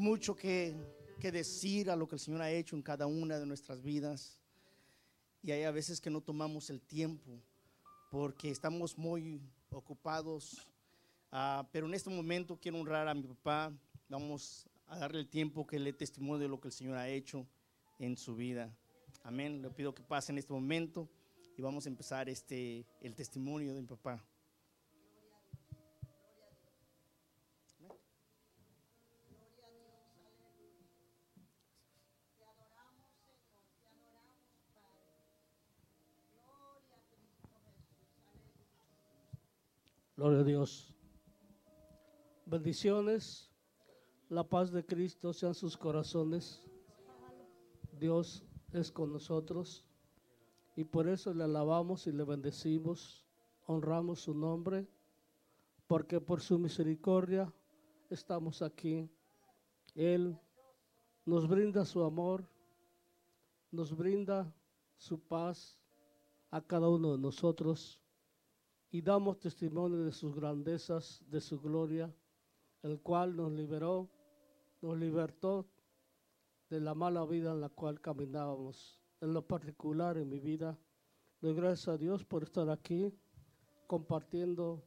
[0.00, 0.74] Mucho que,
[1.20, 4.40] que decir a lo que el Señor ha hecho en cada una de nuestras vidas.
[5.42, 7.38] Y hay a veces que no tomamos el tiempo
[8.10, 10.66] porque estamos muy ocupados.
[11.30, 13.74] Ah, pero en este momento quiero honrar a mi papá.
[14.08, 17.46] Vamos a darle el tiempo que le testimonio de lo que el Señor ha hecho
[17.98, 18.74] en su vida.
[19.22, 19.60] Amén.
[19.60, 21.10] Le pido que pase en este momento
[21.58, 24.24] y vamos a empezar este el testimonio de mi papá.
[40.20, 40.94] Gloria a Dios.
[42.44, 43.50] Bendiciones.
[44.28, 46.62] La paz de Cristo sean sus corazones.
[47.98, 49.86] Dios es con nosotros
[50.76, 53.24] y por eso le alabamos y le bendecimos,
[53.64, 54.86] honramos su nombre,
[55.86, 57.50] porque por su misericordia
[58.10, 59.08] estamos aquí.
[59.94, 60.38] Él
[61.24, 62.46] nos brinda su amor,
[63.70, 64.54] nos brinda
[64.98, 65.80] su paz
[66.50, 67.99] a cada uno de nosotros
[68.90, 72.12] y damos testimonio de sus grandezas, de su gloria,
[72.82, 74.08] el cual nos liberó,
[74.80, 75.66] nos libertó
[76.68, 79.00] de la mala vida en la cual caminábamos.
[79.20, 80.78] En lo particular, en mi vida,
[81.40, 83.12] doy gracias a Dios por estar aquí
[83.86, 84.82] compartiendo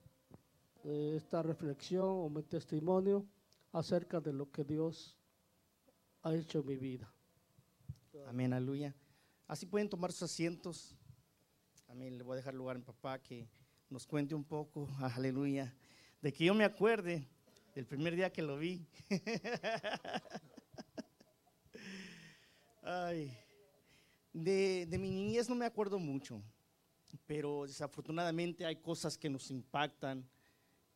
[0.84, 3.26] eh, esta reflexión o mi testimonio
[3.72, 5.18] acerca de lo que Dios
[6.24, 7.14] ha hecho en mi vida.
[8.28, 8.96] Amén, aleluya.
[9.48, 10.96] Así pueden tomar sus asientos.
[11.88, 12.18] Amén.
[12.18, 13.48] Le voy a dejar lugar a mi papá que
[13.94, 15.72] nos cuente un poco, aleluya,
[16.19, 17.27] de que yo me acuerde
[17.75, 18.88] del primer día que lo vi.
[22.81, 23.38] Ay,
[24.34, 26.41] de, de mi niñez no me acuerdo mucho,
[27.28, 30.28] pero desafortunadamente hay cosas que nos impactan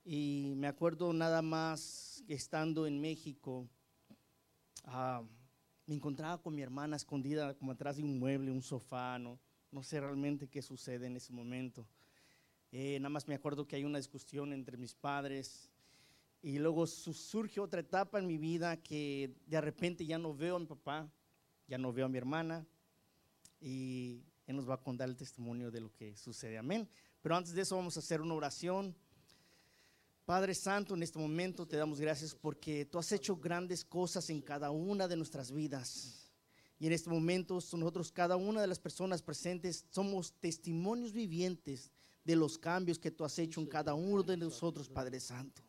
[0.04, 3.70] y me acuerdo nada más que estando en México,
[4.86, 5.22] ah,
[5.86, 9.40] me encontraba con mi hermana escondida como atrás de un mueble, un sofá, no,
[9.70, 11.88] no sé realmente qué sucede en ese momento.
[12.72, 15.70] Eh, nada más me acuerdo que hay una discusión entre mis padres
[16.42, 20.60] y luego surge otra etapa en mi vida que de repente ya no veo a
[20.60, 21.10] mi papá,
[21.68, 22.66] ya no veo a mi hermana
[23.62, 26.58] y él nos va a contar el testimonio de lo que sucede.
[26.58, 26.90] Amén.
[27.22, 28.96] Pero antes de eso vamos a hacer una oración.
[30.26, 34.42] Padre Santo, en este momento te damos gracias porque tú has hecho grandes cosas en
[34.42, 36.32] cada una de nuestras vidas.
[36.80, 41.92] Y en este momento nosotros, cada una de las personas presentes, somos testimonios vivientes
[42.28, 45.62] de los cambios que tú has hecho en cada uno de nosotros, Padre Santo.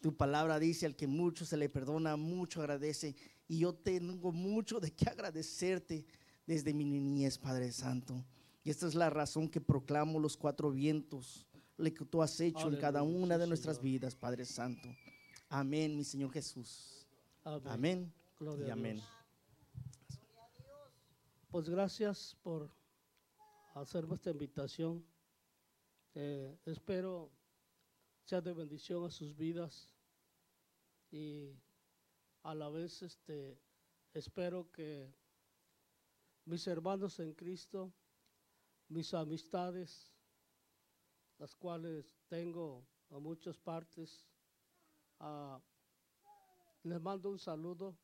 [0.00, 3.14] Tu palabra dice, al que mucho se le perdona, mucho agradece.
[3.46, 6.04] Y yo tengo mucho de qué agradecerte
[6.44, 8.24] desde mi niñez, Padre Santo.
[8.64, 11.46] Y esta es la razón que proclamo los cuatro vientos,
[11.76, 14.88] lo que tú has hecho en cada una de nuestras vidas, Padre Santo.
[15.48, 17.06] Amén, mi Señor Jesús.
[17.44, 18.12] Amén.
[18.40, 19.00] y amén.
[21.48, 22.68] Pues gracias por
[23.76, 25.04] hacerme esta invitación
[26.18, 27.30] eh, espero
[28.24, 29.92] sea de bendición a sus vidas
[31.10, 31.54] y
[32.42, 33.60] a la vez este,
[34.14, 35.14] espero que
[36.46, 37.92] mis hermanos en Cristo,
[38.88, 40.10] mis amistades,
[41.36, 44.26] las cuales tengo a muchas partes,
[46.82, 47.94] les mando un saludo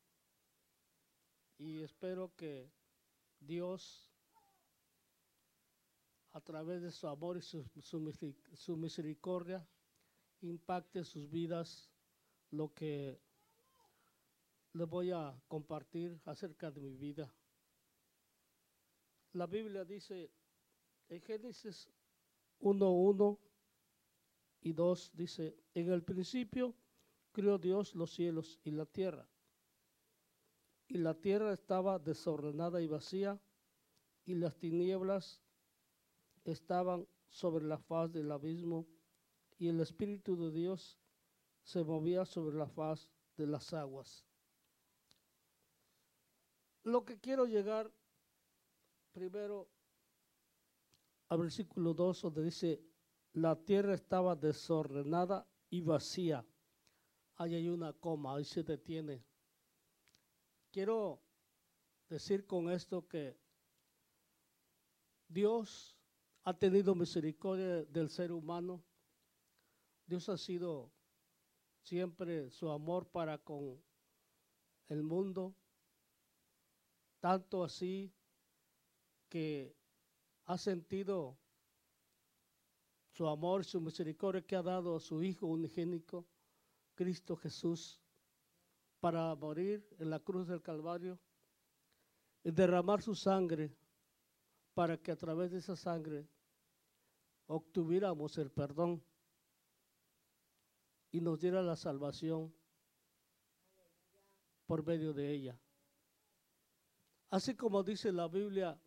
[1.57, 2.71] y espero que
[3.39, 4.12] Dios
[6.33, 9.65] a través de su amor y su, misericordia,
[10.41, 11.91] impacte sus vidas
[12.49, 13.19] lo que
[14.73, 17.31] les voy a compartir acerca de mi vida.
[19.33, 20.31] La Biblia dice
[21.09, 21.87] en Génesis
[22.59, 23.39] 1, 1
[24.61, 26.73] y 2 dice, en el principio
[27.31, 29.27] creó Dios los cielos y la tierra.
[30.87, 33.39] Y la tierra estaba desordenada y vacía,
[34.25, 35.42] y las tinieblas
[36.45, 38.87] estaban sobre la faz del abismo
[39.57, 40.97] y el Espíritu de Dios
[41.63, 44.25] se movía sobre la faz de las aguas.
[46.83, 47.91] Lo que quiero llegar
[49.13, 49.69] primero
[51.29, 52.83] al versículo 2 donde dice,
[53.33, 56.45] la tierra estaba desordenada y vacía.
[57.35, 59.23] Ahí hay una coma, ahí se detiene.
[60.71, 61.21] Quiero
[62.09, 63.35] decir con esto que
[65.27, 65.92] Dios
[66.43, 68.83] ha tenido misericordia del ser humano.
[70.05, 70.91] Dios ha sido
[71.81, 73.81] siempre su amor para con
[74.89, 75.55] el mundo,
[77.19, 78.13] tanto así
[79.29, 79.75] que
[80.45, 81.37] ha sentido
[83.13, 86.27] su amor, su misericordia que ha dado a su Hijo unigénico,
[86.95, 88.01] Cristo Jesús,
[88.99, 91.19] para morir en la cruz del Calvario
[92.43, 93.75] y derramar su sangre
[94.73, 96.27] para que a través de esa sangre
[97.47, 99.03] obtuviéramos el perdón
[101.11, 102.53] y nos diera la salvación
[104.65, 105.59] por medio de ella.
[107.29, 108.79] Así como dice la Biblia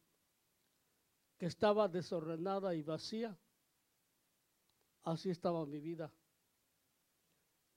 [1.39, 3.37] que estaba desordenada y vacía,
[5.03, 6.13] así estaba mi vida,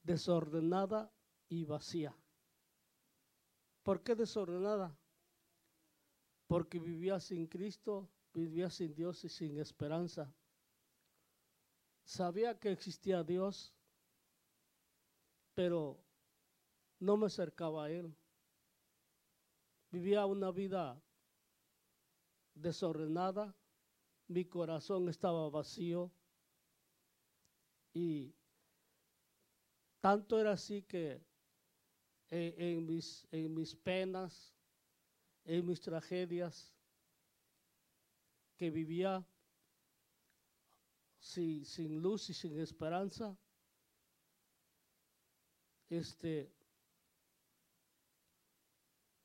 [0.03, 1.11] desordenada
[1.49, 2.15] y vacía.
[3.83, 4.95] ¿Por qué desordenada?
[6.47, 10.33] Porque vivía sin Cristo, vivía sin Dios y sin esperanza.
[12.09, 13.71] Sabía que existía Dios,
[15.53, 16.03] pero
[17.00, 18.17] no me acercaba a Él.
[19.91, 21.00] Vivía una vida
[22.56, 23.56] desordenada,
[24.27, 26.11] mi corazón estaba vacío
[27.94, 28.33] y
[30.00, 31.21] tanto era así que
[32.31, 34.51] eh, en, mis, en mis penas,
[35.45, 36.75] en mis tragedias,
[38.57, 39.23] que vivía
[41.19, 43.38] sin, sin luz y sin esperanza,
[45.89, 46.51] este,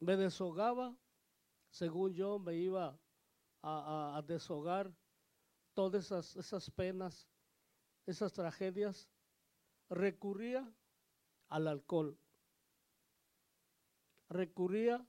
[0.01, 0.97] me deshogaba,
[1.71, 2.99] según yo me iba
[3.63, 4.93] a, a, deshogar
[5.73, 7.29] todas esas, esas penas,
[8.07, 9.09] esas tragedias,
[9.89, 10.71] recurría
[11.49, 12.19] al alcohol,
[14.29, 15.07] recurría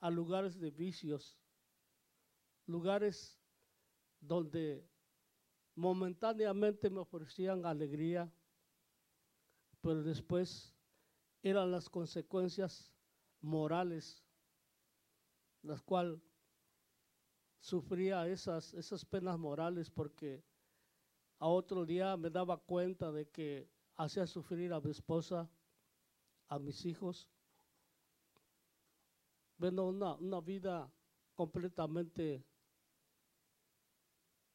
[0.00, 1.38] a lugares de vicios,
[2.66, 3.38] lugares
[4.20, 4.88] donde
[5.76, 8.32] momentáneamente me ofrecían alegría,
[9.82, 10.74] pero después
[11.42, 12.90] eran las consecuencias
[13.42, 14.24] morales,
[15.62, 16.18] las cuales
[17.60, 20.42] sufría esas, esas penas morales porque
[21.38, 25.48] a otro día me daba cuenta de que hacía sufrir a mi esposa,
[26.48, 27.28] a mis hijos.
[29.58, 30.90] Bueno, una, una vida
[31.34, 32.44] completamente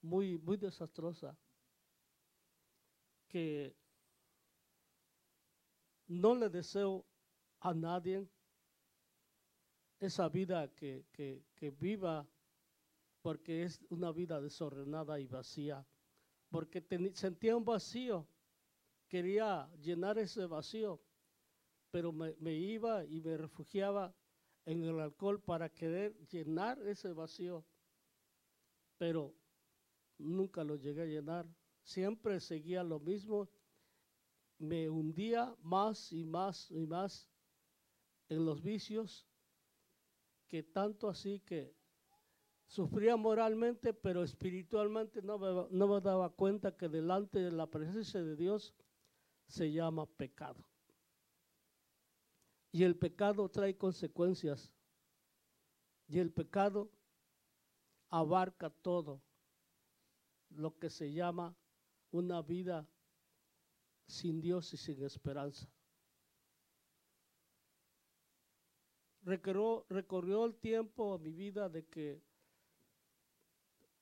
[0.02, 1.38] muy, muy desastrosa,
[3.28, 3.76] que
[6.08, 7.06] no le deseo
[7.62, 8.28] a nadie
[10.00, 11.06] esa vida que,
[11.80, 12.28] viva,
[13.22, 15.86] porque es una vida desordenada y vacía,
[16.50, 16.84] porque
[17.14, 18.28] sentía un vacío,
[19.08, 21.00] quería llenar ese vacío,
[21.92, 24.14] pero me, me iba y me refugiaba
[24.66, 27.64] en el alcohol para querer llenar ese vacío,
[28.98, 29.36] pero
[30.22, 31.48] nunca lo llegué a llenar,
[31.84, 33.50] siempre seguía lo mismo,
[34.58, 37.30] me hundía más y más y más
[38.30, 39.28] en los vicios,
[40.48, 41.76] que tanto así que
[42.68, 48.22] sufría moralmente, pero espiritualmente no me, no me daba cuenta que delante de la presencia
[48.22, 48.74] de Dios
[49.48, 50.64] se llama pecado.
[52.72, 54.72] Y el pecado trae consecuencias.
[56.08, 56.90] Y el pecado
[58.10, 59.22] abarca todo
[60.56, 61.56] lo que se llama
[62.12, 62.88] una vida
[64.08, 65.68] sin Dios y sin esperanza.
[69.24, 69.86] Recorrió,
[70.46, 72.22] el tiempo a mi vida de que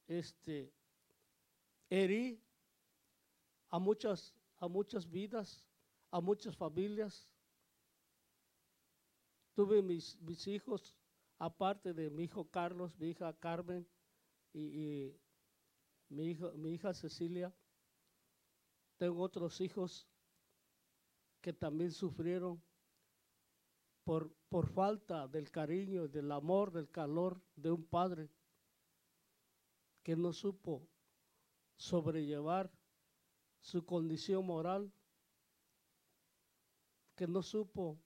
[0.07, 0.74] este
[1.89, 2.41] herí
[3.69, 5.63] a muchas, a muchas vidas,
[6.09, 7.29] a muchas familias.
[9.53, 10.95] Tuve mis, mis hijos,
[11.38, 13.85] aparte de mi hijo Carlos, mi hija Carmen
[14.53, 15.13] y
[16.09, 17.53] mi, mi hija Cecilia.
[18.97, 20.07] Tengo otros hijos
[21.41, 22.61] que también sufrieron
[24.03, 28.29] por, por falta del cariño, del amor, del calor de un padre
[30.03, 30.87] que no supo
[31.75, 32.71] sobrellevar
[33.61, 34.91] su condición moral,
[37.15, 37.99] que no supo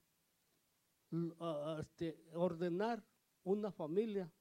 [1.80, 3.04] este, ordenar
[3.44, 4.32] una familia.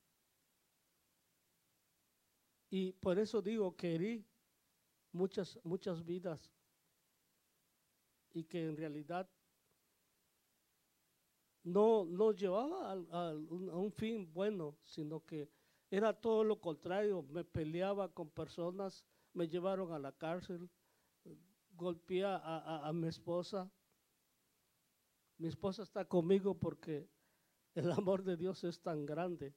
[2.73, 4.27] Y por eso digo que herí
[5.13, 6.51] muchas, muchas vidas
[8.33, 9.29] y que en realidad
[11.65, 15.51] no, no llevaba a, un, fin bueno, sino que
[15.91, 17.23] era todo lo contrario.
[17.25, 20.71] Me peleaba con personas, me llevaron a la cárcel,
[21.73, 23.71] golpeé a, a mi esposa.
[25.37, 27.07] Mi esposa está conmigo porque
[27.75, 29.55] el amor de Dios es tan grande,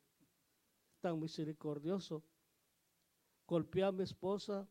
[1.00, 2.22] tan misericordioso
[3.48, 4.68] golpeé a mi esposa,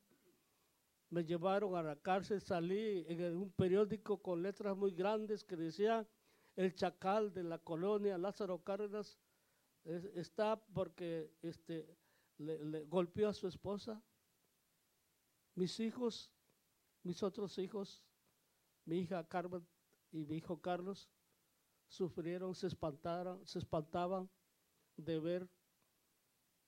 [1.11, 6.07] me llevaron a la cárcel, salí en un periódico con letras muy grandes que decía
[6.57, 9.19] el chacal de la colonia Lázaro Cárdenas
[9.85, 11.97] está porque este,
[12.39, 14.03] le, golpeó a su esposa.
[15.55, 16.33] Mis hijos,
[17.03, 18.03] mis otros hijos,
[18.85, 19.67] mi hija Carmen
[20.11, 21.09] y mi hijo Carlos,
[21.89, 24.29] sufrieron, se espantaron, se espantaban
[24.97, 25.49] de ver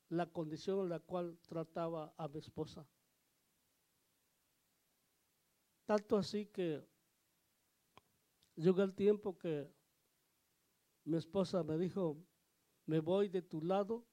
[0.09, 2.87] la condición en la cual trataba a mi esposa.
[5.85, 6.85] Tanto así que
[8.57, 9.73] llegó el tiempo que
[11.05, 12.17] mi esposa me dijo,
[12.87, 14.05] me voy de tu lado,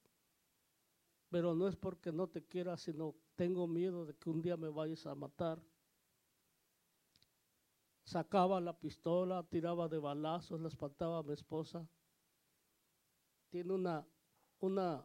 [1.30, 4.68] pero no es porque no te quiera, sino tengo miedo de que un día me
[4.68, 5.60] vayas a matar.
[8.04, 11.88] Sacaba la pistola, tiraba de balazos, la espantaba a mi esposa.
[13.50, 14.06] Tiene una,
[14.60, 15.04] una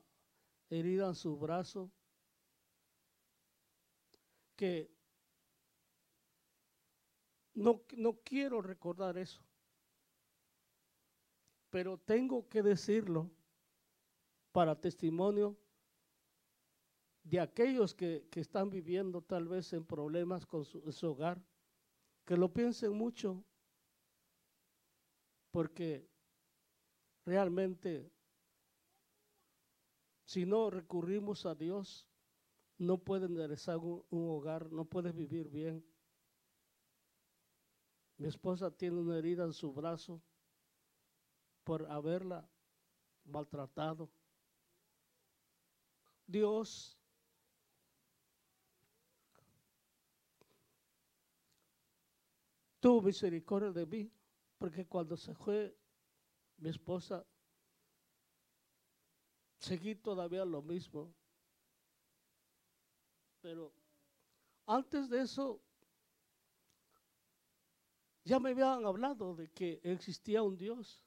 [0.69, 1.91] herida en su brazo
[4.55, 4.91] que
[7.53, 9.41] no, no quiero recordar eso,
[11.69, 13.29] pero tengo que decirlo
[14.51, 15.57] para testimonio
[17.23, 21.41] de aquellos que, están viviendo tal vez en problemas con su, hogar,
[22.25, 23.43] que lo piensen mucho,
[25.51, 26.09] porque
[27.25, 28.11] realmente
[30.29, 32.07] si no recurrimos a Dios,
[32.77, 35.83] no pueden enderezar un, hogar, no puedes vivir bien.
[38.17, 40.21] Mi esposa tiene una herida en su brazo
[41.63, 42.48] por haberla
[43.24, 44.07] maltratado.
[46.27, 46.95] Dios
[52.79, 54.12] tuvo misericordia de mí,
[54.59, 55.75] porque cuando se fue
[56.57, 57.25] mi esposa,
[59.59, 61.13] seguí todavía lo mismo.
[63.41, 63.73] Pero
[64.65, 65.61] antes de eso,
[68.23, 71.03] ya me habían hablado de que existía un Dios.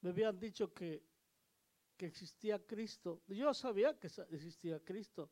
[0.00, 1.02] Me habían dicho que,
[1.96, 3.22] que existía Cristo.
[3.28, 5.30] Yo sabía que existía Cristo,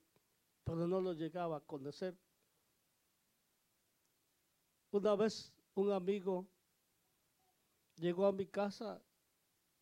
[0.65, 2.17] pero no lo llegaba a conocer.
[4.93, 6.47] Una vez un amigo
[7.97, 9.03] llegó a mi casa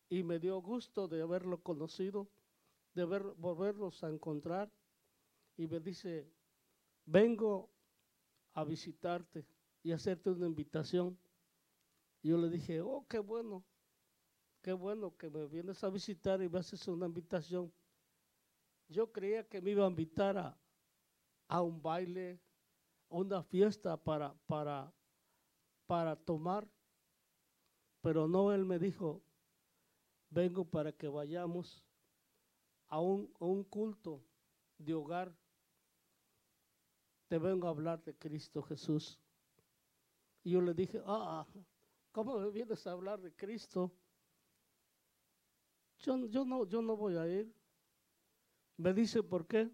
[0.09, 2.27] y me dio gusto de haberlo conocido,
[2.93, 4.71] de ver, volverlos a encontrar
[5.55, 6.31] y me dice,
[7.05, 7.69] vengo
[8.53, 9.45] a visitarte
[9.83, 11.17] y hacerte una invitación.
[12.23, 13.63] Yo le dije, oh, qué bueno,
[14.61, 17.71] qué bueno que me vienes a visitar y me haces una invitación.
[18.87, 20.57] Yo creía que me iba a invitar a,
[21.47, 22.39] a un baile,
[23.09, 24.91] a una fiesta para, para
[25.89, 26.69] para tomar,
[27.99, 29.23] pero no, él me dijo,
[30.29, 31.83] vengo para que vayamos
[32.87, 34.23] a un, un culto
[34.77, 35.35] de hogar.
[37.27, 39.19] Te vengo a hablar de Cristo Jesús.
[40.43, 41.45] Y yo le dije, ah,
[42.11, 43.91] ¿cómo me vienes a hablar de Cristo?
[45.99, 47.53] Yo, yo, no, yo no voy a ir.
[48.77, 49.69] Me dice, ¿por qué?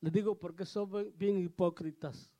[0.00, 2.32] Le digo, porque son bien hipócritas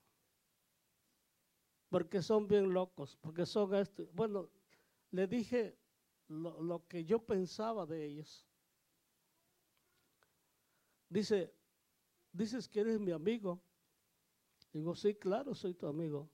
[1.93, 4.09] porque son bien locos, porque son esto.
[4.15, 4.49] Bueno,
[5.11, 5.77] le dije
[6.33, 8.47] lo, que yo pensaba de ellos.
[11.09, 11.55] Dice,
[12.33, 13.63] dices que eres mi amigo.
[14.73, 16.31] Digo, sí, claro, soy tu amigo.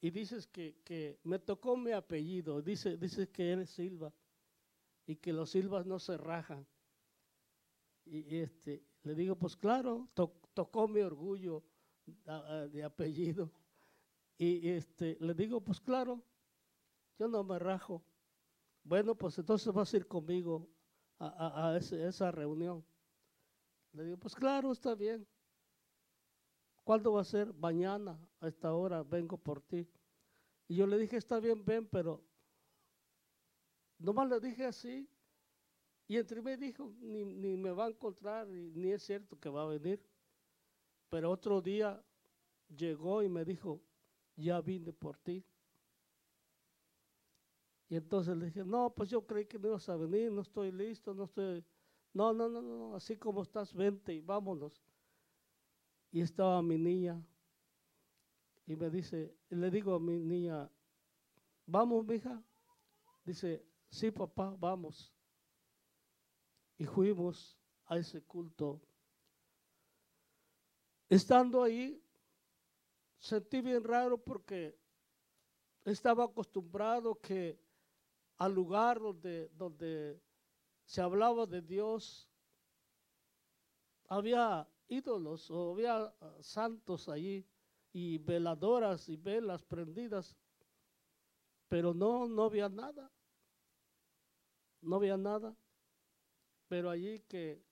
[0.00, 2.60] Y dices que, me tocó mi apellido.
[2.62, 4.12] Dice, dices que eres Silva
[5.06, 6.66] y que los Silvas no se rajan.
[8.04, 11.62] Y, este, le digo, pues claro, tocó mi orgullo
[12.72, 13.52] de apellido.
[14.36, 16.24] Y este, le digo, pues claro,
[17.18, 18.02] yo no me rajo.
[18.90, 20.68] Bueno, pues entonces vas a ir conmigo
[21.20, 22.84] a, esa reunión.
[23.92, 25.24] Le digo, pues claro, está bien.
[26.82, 27.54] ¿Cuándo va a ser?
[27.54, 29.88] Mañana, a esta hora, vengo por ti.
[30.66, 32.20] Y yo le dije, está bien, ven, pero
[33.96, 35.08] nomás le dije así.
[36.08, 37.24] Y entre mí dijo, ni,
[37.56, 40.04] me va a encontrar, ni, ni es cierto que va a venir.
[41.10, 42.04] Pero otro día
[42.66, 43.80] llegó y me dijo,
[44.34, 45.44] ya vine por ti.
[47.90, 50.70] Y entonces le dije, no, pues yo creí que no ibas a venir, no estoy
[50.70, 51.64] listo, no estoy...
[52.12, 54.80] No, no, no, no, así como estás, vente y vámonos.
[56.12, 57.20] Y estaba mi niña
[58.64, 60.70] y me dice, le digo a mi niña,
[61.66, 62.40] vamos, mija.
[63.24, 65.12] Dice, sí, papá, vamos.
[66.78, 68.80] Y fuimos a ese culto.
[71.08, 72.00] Estando ahí,
[73.18, 74.78] sentí bien raro porque
[75.84, 77.58] estaba acostumbrado que
[78.40, 80.18] al lugar donde, donde
[80.86, 82.26] se hablaba de Dios.
[84.08, 87.46] Había ídolos o había ah, santos allí
[87.92, 90.34] y veladoras y velas prendidas,
[91.68, 93.12] pero no, no había nada,
[94.80, 95.54] no había nada,
[96.66, 97.62] pero allí que,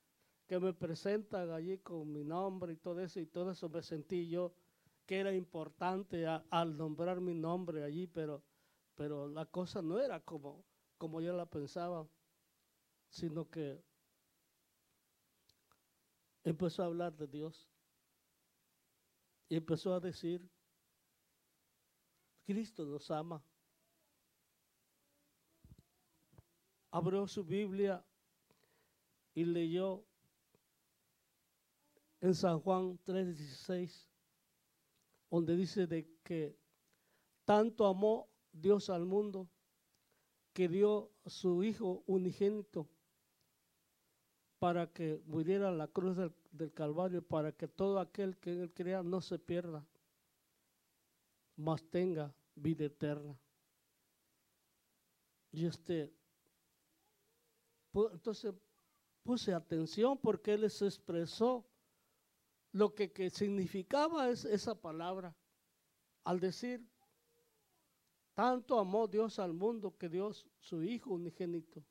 [0.47, 4.29] que me presentan allí con mi nombre y todo eso y todo eso me sentí
[4.29, 4.53] yo
[5.07, 8.43] que era importante al nombrar mi nombre allí, pero,
[8.99, 10.65] pero la cosa no era como,
[10.99, 12.05] como yo la pensaba,
[13.09, 13.81] sino que
[16.43, 17.71] empezó a hablar de Dios
[19.49, 20.51] y empezó a decir,
[22.45, 23.41] Cristo nos ama.
[26.91, 28.05] Abrió su Biblia
[29.33, 30.05] y leyó
[32.21, 34.09] en San Juan 3:16,
[35.31, 36.59] donde dice de que
[37.45, 38.29] tanto amó
[38.61, 39.49] Dios al mundo
[40.53, 42.89] que dio su Hijo unigénito
[44.59, 46.17] para que muriera la cruz
[46.51, 49.87] del, Calvario, para que todo aquel que él crea no se pierda,
[51.57, 53.39] mas tenga vida eterna.
[55.53, 56.13] Y este,
[57.95, 58.53] entonces
[59.23, 61.65] puse atención porque él les expresó
[62.73, 65.37] lo que, que significaba es, esa palabra
[66.25, 66.85] al decir,
[68.39, 71.83] tanto amó Dios al mundo que Dios su Hijo unigénito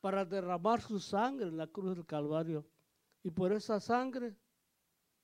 [0.00, 2.64] para derramar su sangre en la cruz del Calvario.
[3.24, 4.36] Y por esa sangre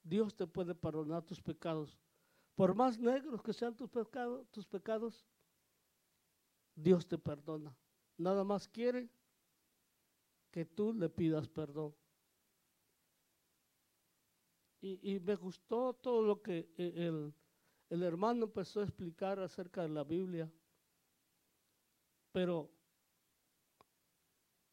[0.02, 1.96] Dios te puede perdonar tus pecados.
[2.56, 5.24] Por más negros que sean tus pecados, tus pecados,
[6.74, 7.72] Dios te perdona.
[8.18, 9.08] Nada más quiere
[10.50, 11.94] que tú le pidas perdón.
[14.80, 17.32] Y, y me gustó todo lo que eh, el,
[17.94, 20.50] el hermano empezó a explicar acerca de la Biblia.
[22.32, 22.68] Pero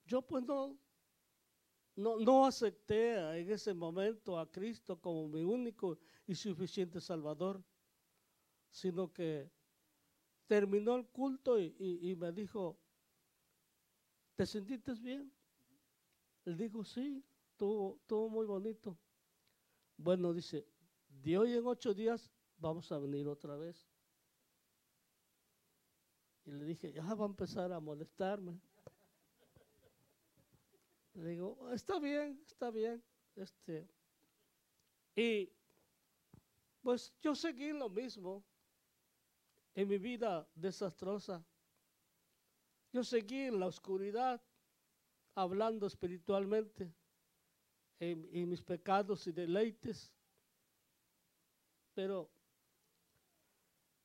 [0.06, 0.76] yo pues no,
[1.96, 7.64] no, acepté en ese momento a Cristo como mi único y suficiente Salvador,
[8.72, 9.52] sino que
[10.48, 12.76] terminó el culto y, me dijo,
[14.36, 15.32] ¿te sentiste bien?
[16.46, 18.98] Le digo, sí, estuvo, estuvo muy bonito.
[19.96, 20.66] Bueno, dice,
[21.08, 22.32] de hoy en ocho días
[22.62, 23.90] vamos a venir otra vez.
[26.46, 28.60] Y le dije, ya va a empezar a molestarme.
[31.14, 33.04] Le digo, está bien, está bien.
[33.36, 33.88] Este,
[35.16, 35.52] y
[36.82, 38.44] pues yo seguí lo mismo
[39.76, 41.44] en mi vida desastrosa.
[42.94, 44.42] Yo seguí en la oscuridad,
[45.36, 46.94] hablando espiritualmente
[48.00, 50.12] en, en mis pecados y deleites.
[51.94, 52.30] Pero,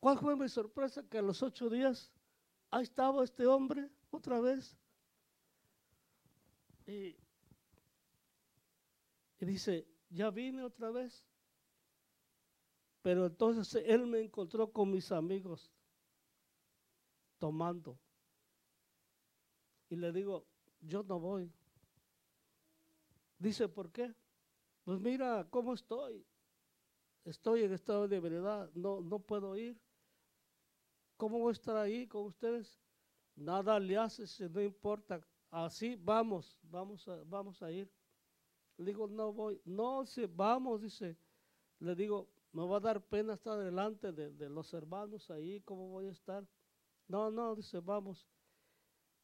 [0.07, 1.03] ¿cuál fue mi sorpresa?
[1.09, 2.13] Que a los ocho días,
[2.71, 4.79] ahí estaba este hombre otra vez
[6.87, 7.17] y,
[9.41, 11.27] dice, ya vine otra vez.
[13.03, 15.73] Pero entonces él me encontró con mis amigos
[17.41, 17.99] tomando.
[19.91, 20.47] Y le digo,
[20.83, 21.53] yo no voy.
[23.41, 24.15] Dice, ¿por qué?
[24.85, 26.25] Pues mira cómo estoy.
[27.25, 29.77] Estoy en estado de verdad, no, no puedo ir.
[31.17, 32.79] ¿Cómo voy a estar ahí con ustedes?
[33.35, 37.91] Nada le hace, no importa así vamos, vamos a, vamos a ir.
[38.79, 41.17] Le digo, no voy, no, si vamos, dice,
[41.79, 45.89] le digo, me va a dar pena estar delante de, de, los hermanos ahí, ¿cómo
[45.89, 46.47] voy a estar?
[47.09, 48.27] No, no, dice, vamos.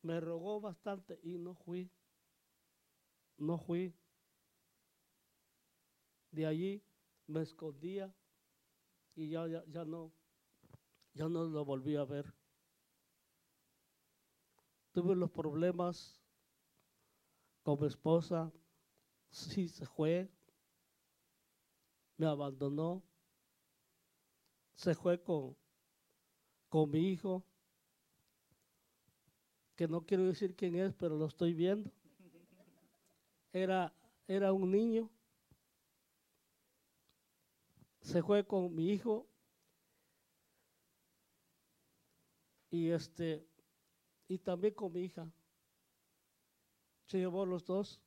[0.01, 1.91] Me rogó bastante y no fui,
[3.37, 3.95] no fui.
[6.31, 6.83] De allí
[7.27, 8.13] me escondía
[9.15, 10.13] y ya, ya, ya no,
[11.15, 12.33] ya no lo volví a ver.
[14.93, 16.21] Tuve los problemas
[17.63, 18.53] con mi esposa,
[19.31, 20.31] sí se fue,
[22.17, 23.03] me abandonó,
[24.75, 25.57] se fue con,
[26.69, 27.45] con mi hijo,
[29.77, 31.91] que no quiero decir quién es, pero lo estoy viendo.
[33.53, 33.95] Era,
[34.27, 35.11] era un niño,
[38.01, 39.32] se fue con mi hijo
[42.73, 43.47] y este
[44.27, 45.31] y también con mi hija
[47.05, 48.01] se llevó los dos.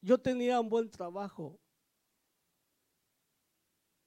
[0.00, 1.58] Yo tenía un buen trabajo.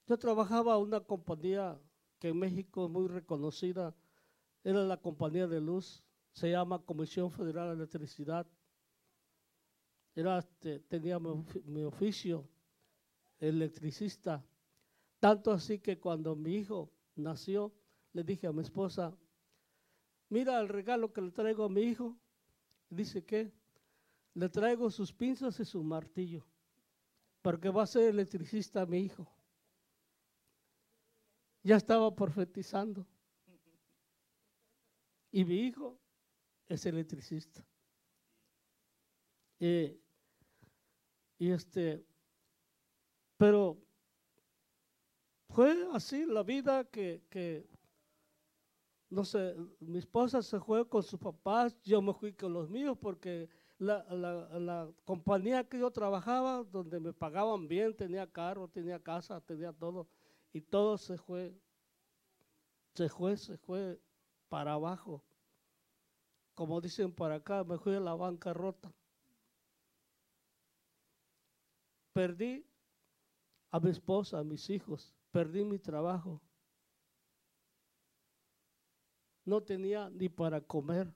[0.07, 1.77] Yo trabajaba en una compañía
[2.19, 3.93] que en México es muy reconocida,
[4.63, 8.47] era la compañía de luz, se llama Comisión Federal de Electricidad.
[10.15, 12.47] Era, este, tenía mi, mi oficio,
[13.39, 14.45] electricista.
[15.19, 17.73] Tanto así que cuando mi hijo nació,
[18.13, 19.17] le dije a mi esposa,
[20.29, 22.17] mira el regalo que le traigo a mi hijo.
[22.89, 23.51] Dice que
[24.33, 26.45] le traigo sus pinzas y su martillo,
[27.41, 29.27] porque va a ser electricista mi hijo.
[31.63, 33.07] Ya estaba profetizando.
[35.31, 35.99] Y mi hijo
[36.67, 37.65] es electricista.
[39.59, 42.05] y este,
[43.37, 43.84] pero
[45.55, 47.65] fue así la vida que,
[49.09, 52.97] no sé, mi esposa se fue con sus papás, yo me fui con los míos
[52.99, 59.71] porque la, compañía que yo trabajaba, donde me pagaban bien, tenía carro, tenía casa, tenía
[59.71, 60.09] todo,
[60.51, 61.57] y todo se fue,
[62.93, 64.01] se fue, se fue
[64.49, 65.23] para abajo.
[66.53, 68.93] Como dicen para acá, me fui a la bancarrota.
[72.11, 72.65] Perdí
[73.71, 76.41] a mi esposa, a mis hijos, perdí mi trabajo.
[79.43, 81.13] No tenía ni para comer.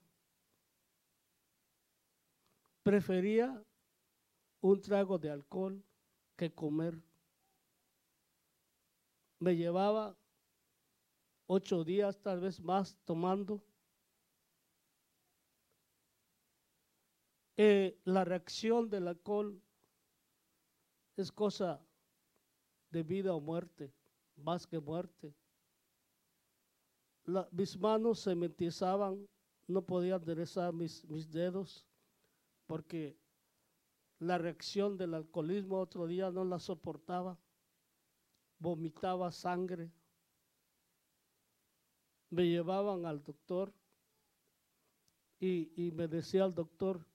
[2.83, 3.63] Prefería
[4.59, 5.81] un trago de alcohol
[6.35, 7.01] que comer.
[9.39, 10.17] Me llevaba
[11.47, 13.63] ocho días, tal vez más, tomando.
[17.55, 19.63] Eh, la reacción del alcohol
[21.15, 21.81] es cosa
[22.89, 23.93] de vida o muerte,
[24.39, 25.33] más que muerte.
[27.51, 29.27] mis manos se me entizaban,
[29.67, 31.85] no podía enderezar mis, mis dedos
[32.65, 33.17] porque
[34.19, 37.37] la reacción del alcoholismo otro día no la soportaba,
[38.59, 39.91] vomitaba sangre.
[42.29, 43.73] Me llevaban al doctor
[45.39, 47.05] y, y me decía el doctor,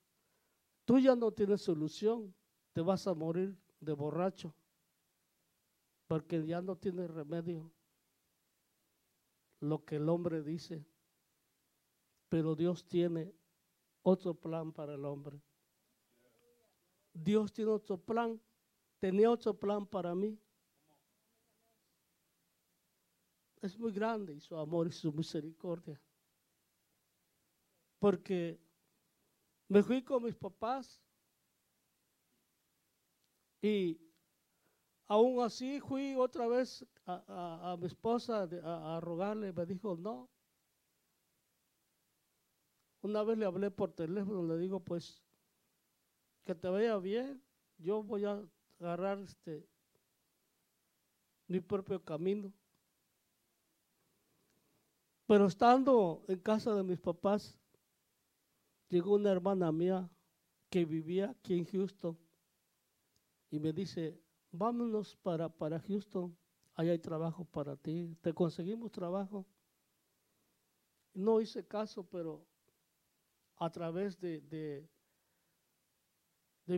[0.85, 2.35] tú ya no tienes solución,
[2.73, 4.55] te vas a morir de borracho,
[6.07, 7.73] porque ya no tiene remedio
[9.61, 10.85] lo que el hombre dice,
[12.29, 13.35] pero Dios tiene
[14.03, 15.41] otro plan para el hombre.
[17.13, 18.41] Dios tiene otro plan,
[18.99, 20.39] tenía otro plan para mí.
[23.63, 25.99] Es muy grande y su amor y su misericordia.
[27.99, 28.61] Porque
[29.69, 31.01] me fui con mis papás
[33.63, 34.04] y
[35.07, 39.53] aún así fui otra vez a, mi esposa a, a rogarle.
[39.53, 40.29] Me dijo, no,
[43.03, 45.23] una vez le hablé por teléfono, le digo, pues,
[46.45, 47.43] que te vaya bien,
[47.79, 48.43] yo voy a
[48.81, 49.69] agarrar este
[51.47, 52.53] mi propio camino.
[55.27, 57.59] Pero estando en casa de mis papás,
[58.89, 60.09] llegó una hermana mía
[60.71, 62.19] que vivía aquí en Houston
[63.51, 64.21] y me dice,
[64.57, 66.37] vámonos para, para Houston,
[66.75, 69.45] ahí hay trabajo para ti, te conseguimos trabajo.
[71.13, 72.47] No hice caso, pero
[73.57, 74.89] a través de, de,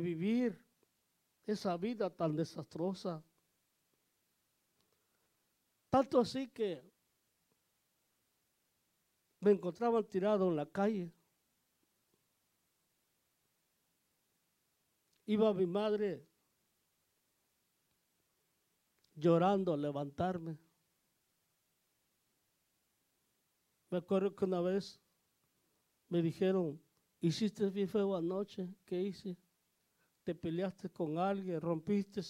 [0.00, 0.58] vivir
[1.46, 3.22] esa vida tan desastrosa.
[5.90, 6.82] Tanto así que
[9.40, 11.12] me encontraban tirado en la calle.
[15.26, 16.26] Iba mi madre
[19.16, 20.58] llorando a levantarme.
[23.90, 25.00] Me acuerdo que una vez
[26.08, 26.80] me dijeron,
[27.20, 29.36] hiciste bien feo anoche, ¿qué hice?
[30.22, 32.20] Te peleaste con alguien, rompiste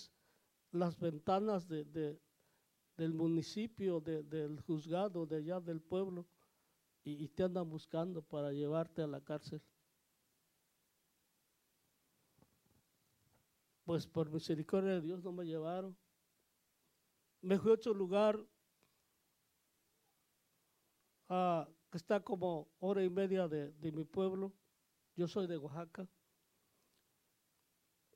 [0.70, 2.18] las ventanas de,
[2.96, 6.26] del municipio, del juzgado, de allá del pueblo,
[7.04, 9.62] y te andan buscando para llevarte a la cárcel.
[13.84, 15.96] Pues por misericordia de Dios no me llevaron.
[17.46, 18.44] Me fui a otro lugar
[21.28, 24.52] a que está como hora y media de, mi pueblo.
[25.14, 26.08] Yo soy de Oaxaca.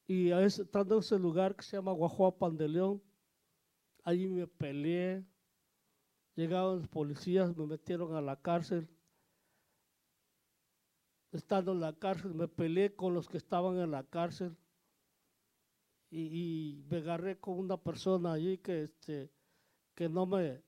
[0.08, 3.00] Y a estando en ese lugar que se llama Guajuapan de León,
[4.02, 5.24] allí me peleé.
[6.34, 8.88] Llegaron los policías, me metieron a la cárcel.
[11.30, 14.56] Estando en la cárcel, me peleé con los que estaban en la cárcel.
[16.10, 19.30] Y, me agarré con una persona allí que, este,
[19.94, 20.62] que no me,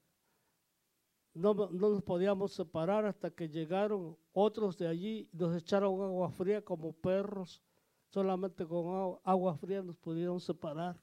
[1.34, 6.62] no, nos podíamos separar hasta que llegaron otros de allí y nos echaron agua fría
[6.62, 7.62] como perros.
[8.10, 11.00] Solamente con agua, fría nos pudieron separar.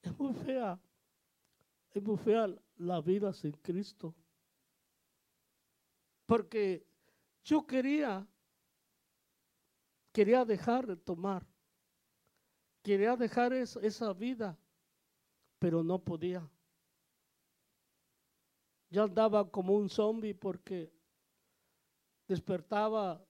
[0.00, 0.78] Es muy fea,
[1.92, 4.14] es muy fea la vida sin Cristo.
[6.26, 6.86] Porque
[7.42, 8.24] yo quería,
[10.14, 11.42] quería dejar de tomar,
[12.82, 14.56] quería dejar esa vida
[15.64, 16.46] pero no podía.
[18.90, 20.92] Ya andaba como un zombie porque
[22.28, 23.24] despertaba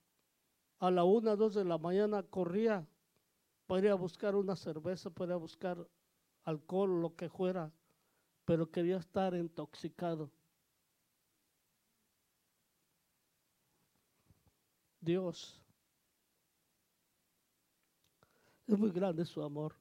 [0.79, 2.85] a la una, dos de la mañana, corría
[3.67, 5.87] para ir a buscar una cerveza, para buscar
[6.43, 7.71] alcohol, lo que fuera,
[8.43, 10.29] pero quería estar intoxicado.
[14.99, 15.64] Dios,
[18.67, 19.75] es muy grande su amor.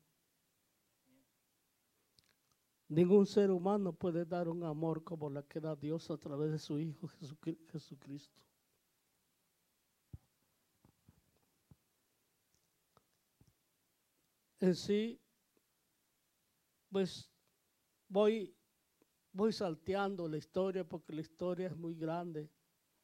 [2.89, 6.59] Ningún ser humano puede dar un amor como la que da Dios a través de
[6.59, 7.09] su Hijo
[7.73, 8.41] Jesucristo.
[14.61, 15.21] En sí,
[16.91, 17.29] pues
[18.09, 18.55] voy,
[19.33, 22.49] voy salteando la historia porque la historia es muy grande,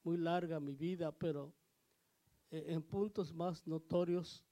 [0.03, 1.53] muy larga mi vida, pero
[2.51, 4.45] eh, en puntos más notorios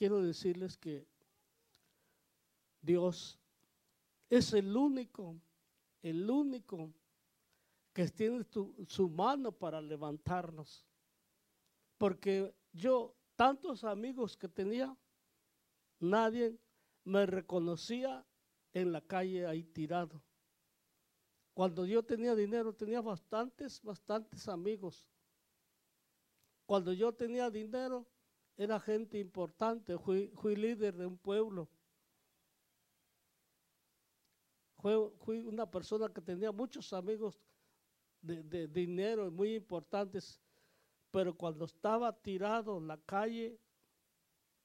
[0.00, 1.06] quiero decirles que
[2.80, 3.38] Dios
[4.30, 5.38] es el único,
[6.00, 6.90] el único
[7.92, 8.42] que tiene
[8.86, 10.86] su mano para levantarnos.
[11.98, 14.96] Porque yo, tantos amigos que tenía,
[15.98, 16.58] nadie
[17.04, 18.26] me reconocía
[18.72, 20.22] en la calle ahí tirado.
[21.52, 25.06] Cuando yo tenía dinero, tenía bastantes, bastantes amigos.
[26.64, 28.09] Cuando yo tenía dinero,
[28.60, 31.66] era gente importante, fui, líder de un pueblo.
[34.76, 37.40] Fui, una persona que tenía muchos amigos
[38.20, 40.38] de, de dinero muy importantes,
[41.10, 43.58] pero cuando estaba tirado en la calle,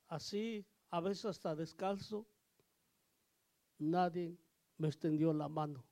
[0.10, 2.27] así, a veces hasta descalzo,
[3.77, 4.38] nadie
[4.77, 5.86] me extendió la mano.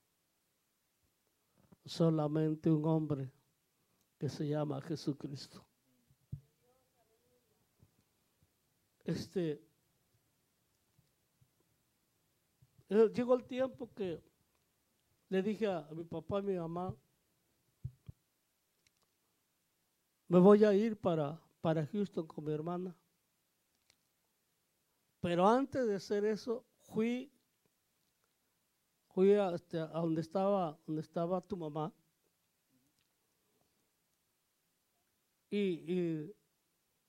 [1.86, 3.32] Solamente un hombre
[4.18, 5.66] que se llama Jesucristo.
[9.06, 9.62] Este,
[12.90, 14.22] eh, llegó el tiempo que
[15.30, 16.96] le dije a mi papá y mi mamá,
[20.28, 22.96] me voy a ir para, para Houston con mi hermana.
[25.20, 27.32] Pero antes de hacer eso, fui,
[29.10, 31.94] fui a, este, a donde, estaba, donde estaba tu mamá.
[35.50, 36.36] Y, y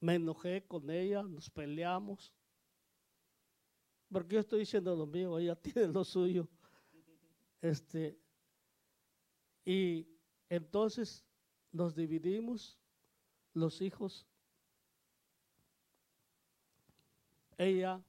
[0.04, 2.30] me enojé con ella, nos peleamos.
[4.12, 6.46] Porque yo estoy diciendo lo mío, ella tiene lo suyo.
[7.62, 8.18] Este,
[9.64, 10.06] y
[10.50, 11.24] entonces
[11.72, 12.78] nos dividimos
[13.54, 14.26] los hijos.
[17.56, 18.04] Ella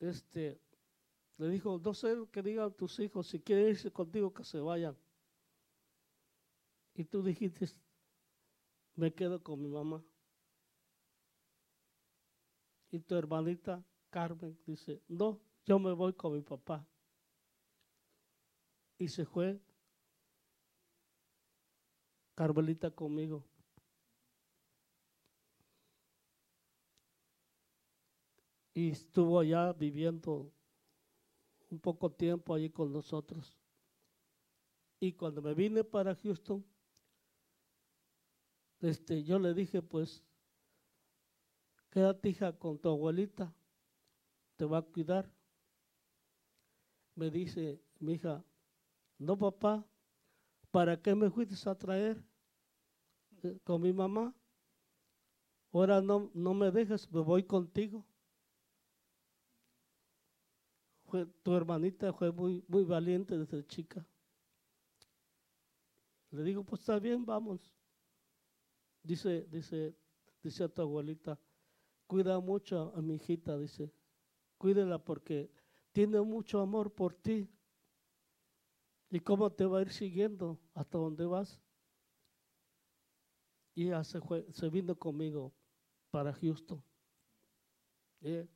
[0.00, 0.60] este,
[1.38, 4.94] le dijo, no sé que digan tus hijos, si quieren irse contigo, que se vayan.
[6.92, 7.68] Y tú dijiste,
[9.00, 10.04] me quedo con mi mamá.
[12.90, 16.86] Y tu hermanita Carmen dice, no, yo me voy con mi papá.
[18.98, 19.58] Y se fue
[22.34, 23.42] Carmelita conmigo.
[28.74, 30.52] Y estuvo allá viviendo
[31.70, 33.56] un poco tiempo allí con nosotros.
[34.98, 36.62] Y cuando me vine para Houston,
[38.80, 40.22] este, yo le dije, pues,
[41.90, 43.54] quédate hija con tu abuelita,
[44.56, 45.30] te va a cuidar.
[47.14, 48.42] Me dice mi hija,
[49.18, 49.86] no papá,
[50.70, 52.22] ¿para qué me fuiste a traer
[53.42, 54.34] eh, con mi mamá?
[55.72, 58.04] Ahora no, no me dejes, me voy contigo.
[61.42, 64.06] tu hermanita fue muy, muy valiente desde chica.
[66.30, 67.72] Le digo, pues está bien, vamos.
[69.02, 69.94] Dice, dice,
[70.42, 71.38] dice a tu abuelita,
[72.06, 73.92] cuida mucho a mi hijita, dice,
[74.58, 75.50] cuídela porque
[75.92, 77.48] tiene mucho amor por ti.
[79.10, 81.60] ¿Y cómo te va a ir siguiendo hasta donde vas?
[83.74, 84.20] Y ella se,
[84.52, 85.52] se vino conmigo
[86.10, 86.82] para Houston.
[88.20, 88.46] Eh,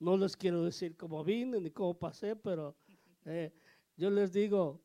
[0.00, 2.76] no les quiero decir cómo vine ni cómo pasé, pero
[3.24, 3.52] eh,
[3.96, 4.82] yo les digo,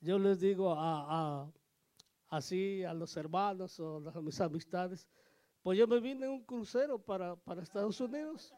[0.00, 1.52] yo les digo a,
[2.28, 5.08] así a los hermanos o a mis amistades,
[5.62, 8.54] pues yo me vine en un crucero para, para Estados Unidos,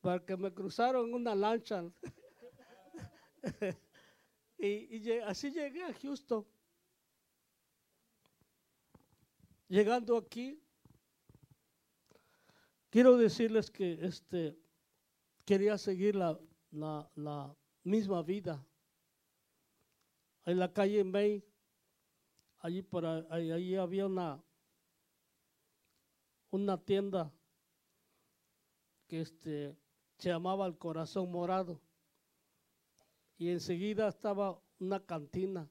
[0.00, 1.84] porque me cruzaron una lancha.
[4.58, 6.46] y, así llegué a Houston.
[9.68, 10.62] Llegando aquí,
[12.90, 14.58] quiero decirles que este,
[15.44, 16.38] quería seguir la,
[16.70, 18.64] la, la misma vida.
[20.44, 21.51] En la calle May
[22.62, 24.40] allí por ahí, había una,
[26.50, 27.30] una tienda
[29.08, 29.76] que este,
[30.18, 31.80] se llamaba El Corazón Morado.
[33.36, 35.68] Y enseguida estaba una cantina.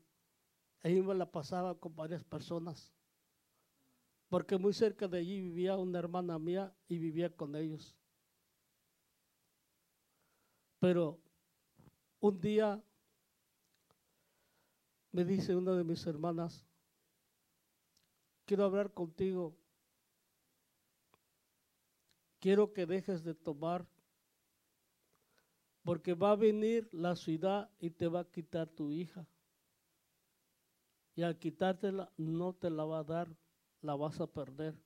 [0.83, 2.91] Ahí me la pasaba con varias personas.
[4.27, 7.95] Porque muy cerca de allí vivía una hermana mía y vivía con ellos.
[10.79, 11.19] Pero
[12.19, 12.83] un día
[15.11, 16.65] me dice una de mis hermanas,
[18.51, 19.55] quiero hablar contigo.
[22.41, 23.87] quiero que dejes de tomar,
[25.83, 29.25] porque va a venir la ciudad y te va a quitar tu hija.
[31.15, 33.33] Y al quitártela, no te la va a dar,
[33.79, 34.77] la vas a perder.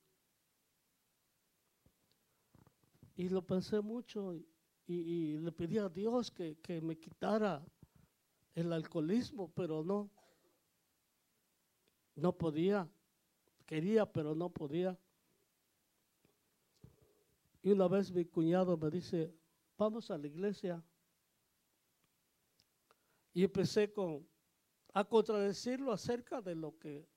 [3.16, 4.36] Y lo pensé mucho
[4.86, 7.66] y, le pedí a Dios que, que me quitara
[8.54, 10.12] el alcoholismo, pero no.
[12.16, 12.88] No podía.
[13.66, 14.98] Quería, pero no podía.
[17.64, 19.34] Y una vez mi cuñado me dice,
[19.78, 20.84] vamos a la iglesia.
[23.34, 24.28] Y empecé con,
[24.94, 27.08] a contradecirlo acerca de lo que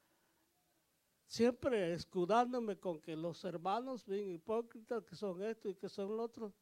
[1.27, 6.23] siempre escudándome con que los hermanos bien hipócritas que son esto y que son lo
[6.23, 6.55] otro.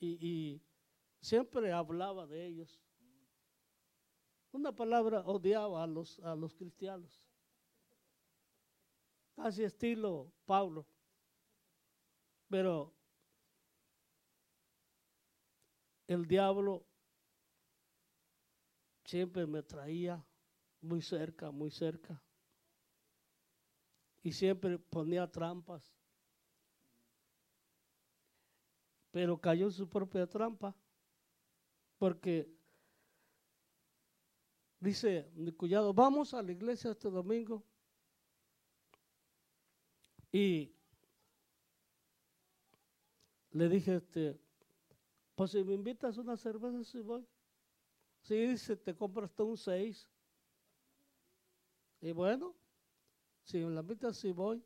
[0.00, 0.62] Y, y
[1.20, 2.80] siempre hablaba de ellos.
[4.52, 7.25] Una palabra odiaba a los, a los cristianos.
[9.36, 10.86] Casi estilo Pablo.
[12.48, 12.92] Pero
[16.08, 16.86] el diablo
[19.04, 20.24] siempre me traía
[20.80, 22.20] muy cerca, muy cerca.
[24.22, 25.94] Y siempre ponía trampas.
[29.10, 30.74] Pero cayó en su propia trampa.
[31.98, 32.50] Porque
[34.80, 37.64] dice mi cuñado, vamos a la iglesia este domingo.
[40.36, 40.70] Y
[43.52, 44.38] le dije, este,
[45.34, 47.26] pues si me invitas una cerveza, si voy.
[48.20, 50.06] Si dice, te compras tú un seis.
[52.02, 52.54] Y bueno,
[53.44, 54.62] si me la invitas, si voy.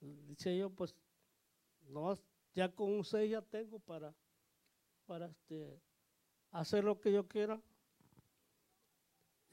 [0.00, 0.96] Dice yo, pues,
[1.82, 2.18] no,
[2.52, 4.12] ya con un seis ya tengo para,
[5.06, 5.80] para este,
[6.50, 7.62] hacer lo que yo quiera.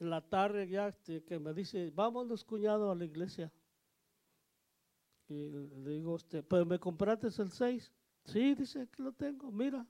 [0.00, 3.52] En la tarde ya este, que me dice, vámonos cuñado a la iglesia.
[5.28, 7.92] Y le digo, este, pero me compraste el 6.
[8.24, 9.86] Sí, dice que lo tengo, mira.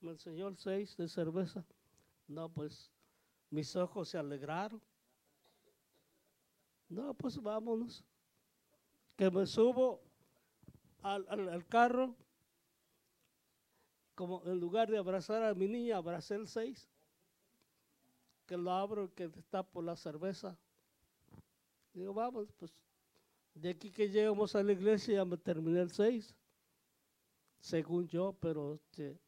[0.00, 1.64] Me enseñó el 6 de cerveza.
[2.26, 2.90] No, pues
[3.50, 4.80] mis ojos se alegraron.
[6.88, 8.04] No, pues vámonos.
[9.16, 10.02] Que me subo
[11.02, 12.14] al, al, carro,
[14.14, 16.88] como en lugar de abrazar a mi niña, abracé el 6.
[18.46, 20.58] Que lo abro y que está por la cerveza.
[21.92, 22.72] Digo, vamos, pues
[23.60, 26.34] de aquí que llegamos a la iglesia ya me terminé el 6,
[27.58, 29.18] según yo, pero este,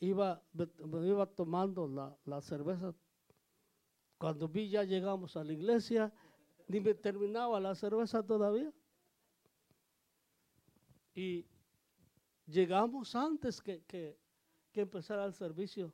[0.00, 2.94] iba, me, iba tomando la, la, cerveza.
[4.18, 6.12] Cuando vi ya llegamos a la iglesia,
[6.66, 8.72] ni me terminaba la cerveza todavía.
[11.14, 11.46] Y
[12.46, 14.18] llegamos antes que, que,
[14.72, 15.92] que empezara el servicio,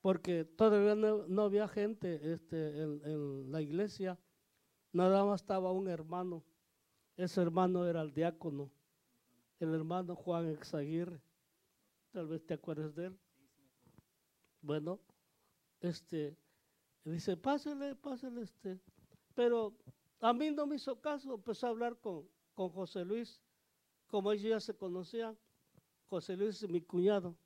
[0.00, 4.18] porque todavía no, había gente este, en, en la iglesia
[4.92, 6.42] Nada más estaba un hermano.
[7.16, 8.70] Ese hermano era el diácono,
[9.58, 11.20] el hermano Juan Exaguirre.
[12.12, 13.18] Tal vez te acuerdes de él.
[14.62, 15.00] Bueno,
[15.80, 16.36] este,
[17.04, 18.80] dice, pásele, pásele, este.
[19.34, 19.74] Pero
[20.20, 23.40] a mí no me hizo caso, empezó a hablar con, con José Luis,
[24.06, 25.36] como ellos ya se conocían.
[26.06, 27.36] José Luis es mi cuñado,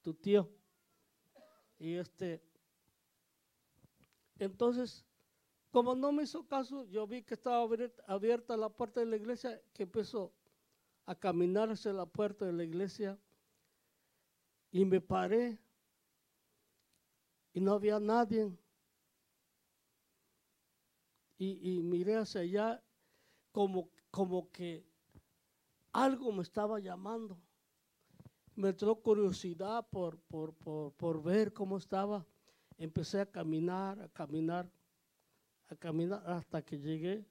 [0.00, 0.48] tu tío.
[1.78, 2.40] Y este,
[4.38, 5.04] entonces
[5.72, 7.66] como no me hizo caso, yo vi que estaba
[8.06, 10.30] abierta la puerta de la iglesia, que empezó
[11.06, 13.18] a caminar hacia la puerta de la iglesia
[14.70, 15.58] y me paré
[17.54, 18.52] y no había nadie.
[21.38, 22.84] Y, miré hacia allá
[23.50, 24.86] como, como que
[25.90, 27.36] algo me estaba llamando.
[28.54, 32.24] Me entró curiosidad por, por, por ver cómo estaba.
[32.78, 34.70] Empecé a caminar, a caminar
[35.76, 37.24] caminar hasta que llegué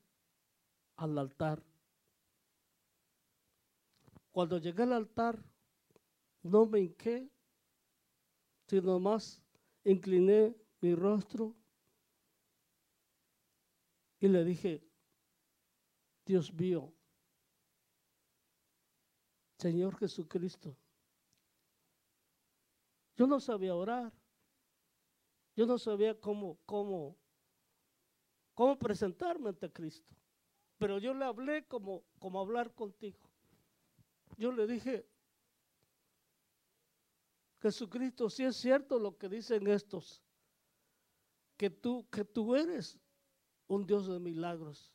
[0.95, 1.63] al altar.
[4.31, 5.43] Cuando llegué al altar,
[6.43, 7.29] no me hinqué,
[8.67, 9.41] sino más
[9.83, 11.55] incliné mi rostro
[14.19, 14.83] y le dije,
[16.25, 16.93] Dios mío,
[19.57, 20.77] Señor Jesucristo,
[23.15, 24.13] yo no sabía orar,
[25.55, 27.17] yo no sabía cómo, cómo
[28.53, 30.15] cómo presentarme ante Cristo.
[30.77, 33.19] Pero yo le hablé como, como hablar contigo.
[34.37, 35.05] Yo le dije,
[37.61, 40.23] Jesucristo, si es cierto lo que dicen estos,
[41.57, 42.99] que tú, que tú eres
[43.67, 44.91] un Dios de milagros.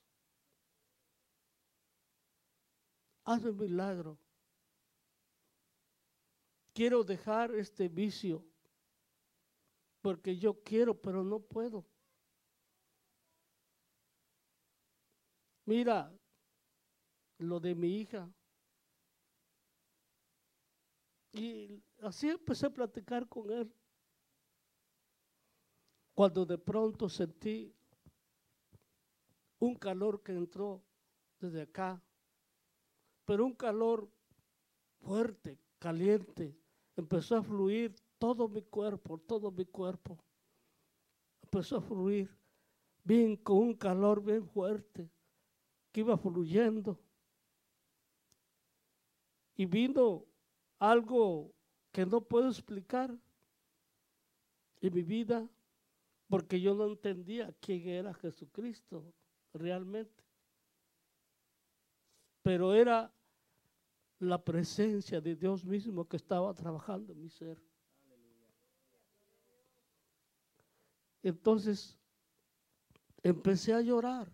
[3.24, 4.18] Hazme un milagro.
[6.72, 8.44] Quiero dejar este vicio
[10.02, 11.84] porque yo quiero, pero no puedo.
[15.66, 16.16] Mira,
[17.38, 18.30] lo de mi hija.
[21.32, 23.70] Y así empecé a platicar con él.
[26.14, 27.74] Cuando de pronto sentí
[29.58, 30.82] un calor que entró
[31.40, 32.00] desde acá,
[33.24, 34.08] pero un calor
[35.00, 36.56] fuerte, caliente,
[36.96, 40.16] empezó a fluir todo mi cuerpo, todo mi cuerpo.
[41.42, 42.30] Empezó a fluir
[43.02, 45.10] bien con un calor bien fuerte
[45.96, 47.00] que iba fluyendo.
[49.54, 50.26] Y vino
[50.78, 51.54] algo
[51.90, 53.18] que no puedo explicar
[54.82, 55.48] en mi vida
[56.28, 59.10] porque yo no entendía quién era Jesucristo
[59.54, 60.22] realmente.
[62.42, 63.10] Pero era
[64.18, 67.58] la presencia de Dios mismo que estaba trabajando en mi ser.
[71.22, 71.98] Entonces
[73.22, 74.30] empecé a llorar.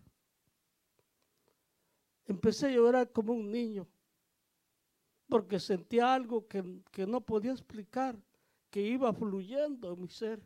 [2.25, 3.87] Empecé a llorar como un niño,
[5.27, 6.63] porque sentía algo que,
[7.07, 8.17] no podía explicar,
[8.69, 10.41] que iba fluyendo en mi ser.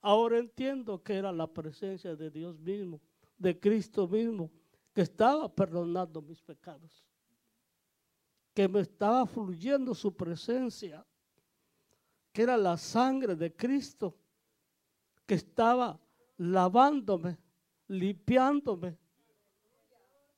[0.00, 3.00] Ahora entiendo que era la presencia de Dios mismo,
[3.36, 4.50] de Cristo mismo,
[4.94, 7.04] que estaba perdonando mis pecados,
[8.54, 11.06] que me estaba fluyendo su presencia,
[12.32, 14.16] que era la sangre de Cristo,
[15.26, 16.00] que estaba
[16.38, 17.38] lavándome,
[17.88, 18.96] limpiándome,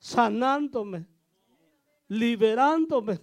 [0.02, 1.06] sanándome,
[2.08, 3.20] liberándome.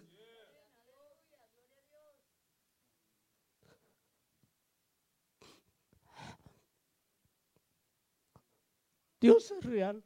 [9.19, 10.01] Dios es real.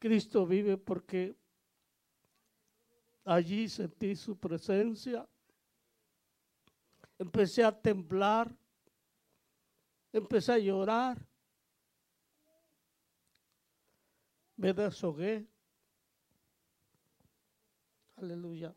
[0.00, 1.36] Cristo vive porque
[3.24, 5.28] allí sentí su presencia.
[7.16, 8.52] Empecé a temblar.
[10.12, 11.27] Empecé a llorar.
[14.58, 15.46] Me deshogué.
[18.16, 18.74] Aleluya.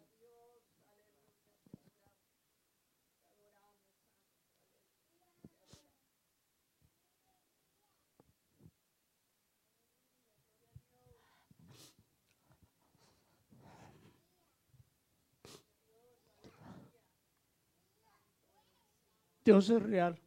[19.43, 20.19] Dios es real.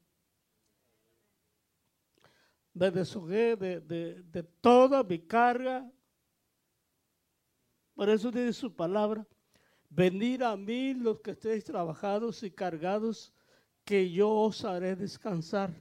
[2.75, 5.89] Me deshogué de, de, toda mi carga.
[7.95, 9.25] Por eso dice su palabra,
[9.89, 13.33] venir a mí los que estéis trabajados y cargados,
[13.85, 15.81] que yo os haré descansar.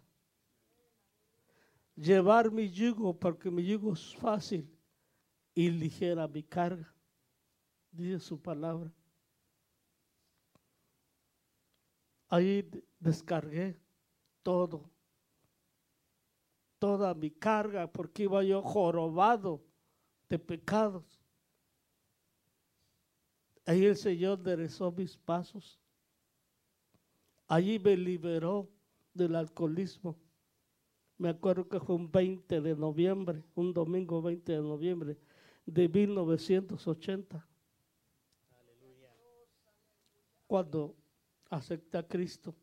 [1.96, 4.70] Llevar mi yugo, porque mi yugo es fácil
[5.56, 6.94] y ligera mi carga,
[7.91, 8.91] dice su palabra.
[12.30, 12.68] Ahí
[13.00, 13.80] descargué
[14.44, 14.93] todo,
[16.84, 19.64] toda mi carga, porque iba yo jorobado
[20.28, 21.18] de pecados.
[23.66, 25.80] Ahí el Señor enderezó mis pasos.
[27.48, 28.70] Allí me liberó
[29.14, 30.18] del alcoholismo.
[31.18, 35.18] Me acuerdo que fue un 20 de noviembre, un domingo 20 de noviembre
[35.66, 37.48] de 1980.
[40.48, 40.98] Cuando
[41.50, 42.54] acepté a Cristo.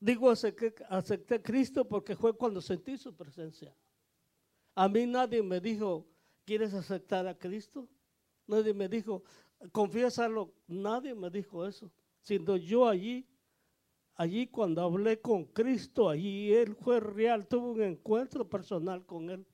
[0.00, 3.76] Digo acepté, acepté a Cristo porque fue cuando sentí su presencia.
[4.74, 6.06] A mí nadie me dijo,
[6.46, 7.86] ¿quieres aceptar a Cristo?
[8.46, 9.22] Nadie me dijo,
[9.72, 10.54] confiésalo.
[10.66, 11.92] Nadie me dijo eso.
[12.22, 13.28] Sino yo allí,
[14.14, 19.46] allí cuando hablé con Cristo, allí Él fue real, tuve un encuentro personal con Él.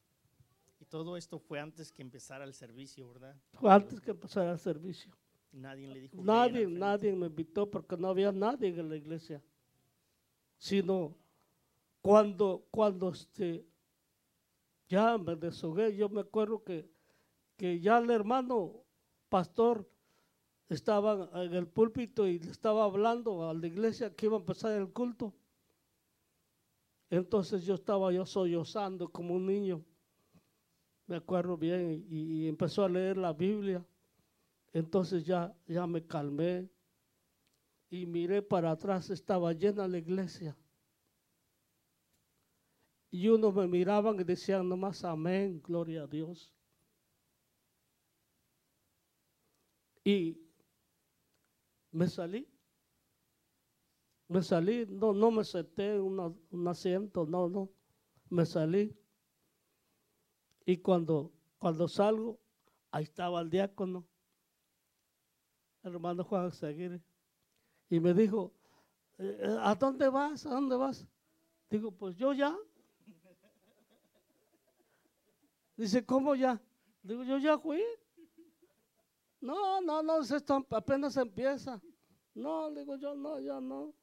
[0.78, 3.36] Y todo esto fue antes que empezara el servicio, ¿verdad?
[3.54, 5.12] Fue antes que empezara el servicio.
[5.50, 6.22] Nadie le dijo.
[6.22, 9.42] Nadie, nadie me invitó porque no había nadie en la iglesia.
[10.58, 11.16] Sino
[12.00, 13.66] cuando, cuando este,
[14.88, 16.88] ya me deshogué, yo me acuerdo que,
[17.56, 18.84] que ya el hermano
[19.28, 19.88] pastor
[20.68, 24.72] estaba en el púlpito y le estaba hablando a la iglesia que iba a empezar
[24.72, 25.32] el culto.
[27.10, 29.84] Entonces yo estaba yo sollozando como un niño,
[31.06, 33.84] me acuerdo bien, y empezó a leer la Biblia.
[34.72, 36.68] Entonces ya, ya me calmé
[37.88, 40.56] y miré para atrás, estaba llena la iglesia.
[43.10, 46.52] Y unos me miraban y decían nomás amén, gloria a Dios.
[50.04, 50.38] Y
[51.90, 52.48] me salí.
[54.28, 57.70] Me salí, no, no me senté en un asiento, no, no.
[58.28, 58.94] Me salí.
[60.64, 62.40] Y cuando, cuando salgo,
[62.90, 64.06] ahí estaba el diácono
[65.88, 67.00] hermano Juan Seguir,
[67.88, 68.52] y me dijo,
[69.18, 70.44] eh, ¿a dónde vas?
[70.46, 71.06] ¿A dónde vas?
[71.70, 72.56] Digo, pues yo ya.
[75.76, 76.60] Dice, ¿cómo ya?
[77.02, 77.82] Digo, yo ya fui.
[79.40, 81.80] No, no, no, esto apenas empieza.
[82.34, 83.94] No, digo yo, no, ya no.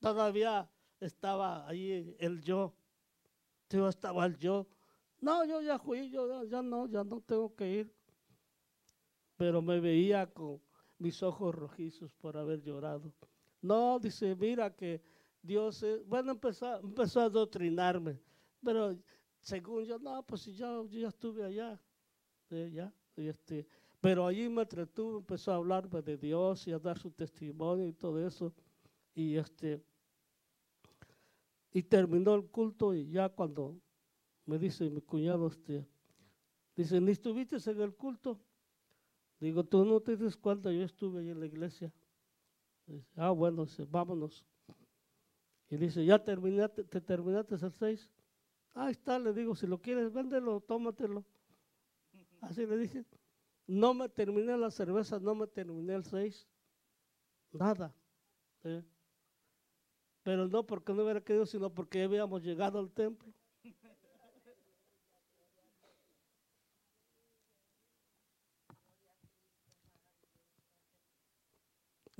[0.00, 0.68] Todavía
[0.98, 2.74] estaba ahí el yo.
[3.70, 4.66] Yo estaba el yo.
[5.20, 7.94] No, yo ya fui, yo ya no, ya no tengo que ir.
[9.36, 10.60] Pero me veía con
[11.00, 13.12] mis ojos rojizos por haber llorado.
[13.62, 15.02] No, dice, mira que
[15.42, 18.20] Dios, es, bueno, empezó, empezó a adoctrinarme,
[18.62, 18.96] pero
[19.40, 21.80] según yo, no, pues yo, yo ya estuve allá,
[22.50, 23.66] ya, este,
[24.00, 27.94] pero allí me entretuvo, empezó a hablarme de Dios y a dar su testimonio y
[27.94, 28.52] todo eso,
[29.14, 29.82] y este,
[31.72, 33.80] y terminó el culto y ya cuando
[34.44, 35.86] me dice mi cuñado, este,
[36.76, 38.38] dice, ¿ni estuviste en el culto?
[39.40, 41.92] Digo, tú no te das cuenta, yo estuve ahí en la iglesia.
[42.86, 44.44] Dice, ah, bueno, vámonos.
[45.70, 48.10] Y dice, ¿ya terminaste, te terminaste el 6?
[48.74, 51.24] Ahí está, le digo, si lo quieres, véndelo, tómatelo.
[52.40, 53.04] Así le dije.
[53.66, 56.46] No me terminé la cerveza, no me terminé el 6.
[57.52, 57.94] Nada.
[58.64, 58.84] ¿eh?
[60.22, 63.32] Pero no porque no hubiera querido, sino porque habíamos llegado al templo.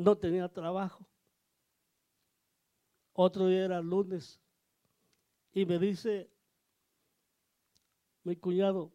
[0.01, 1.07] No tenía trabajo.
[3.13, 4.41] Otro día era lunes
[5.53, 6.31] y me dice
[8.23, 8.93] mi cuñado,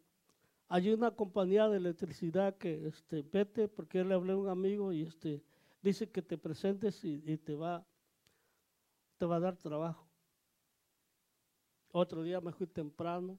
[0.67, 5.03] hay una compañía de electricidad que este, vete porque le hablé a un amigo y
[5.03, 5.43] este,
[5.83, 7.85] dice que te presentes y, te va
[9.19, 10.07] te va a dar trabajo.
[11.91, 13.37] Otro día me fui temprano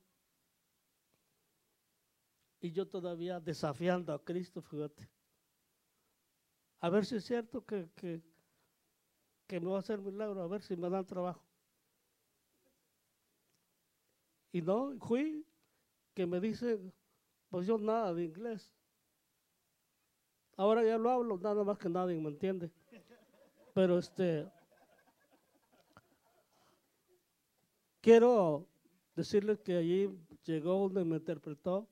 [2.60, 5.15] y yo todavía desafiando a Cristo, fíjate.
[6.86, 10.76] A ver si es cierto que, que, me va a hacer milagro, a ver si
[10.76, 11.42] me dan trabajo.
[14.52, 15.44] Y no, fui,
[16.14, 16.78] que me dice,
[17.50, 18.72] pues yo nada de inglés.
[20.56, 22.70] Ahora ya lo hablo, nada más que nadie me entiende.
[23.74, 24.48] Pero este,
[28.00, 28.64] quiero
[29.16, 31.88] decirles que allí llegó donde me interpretó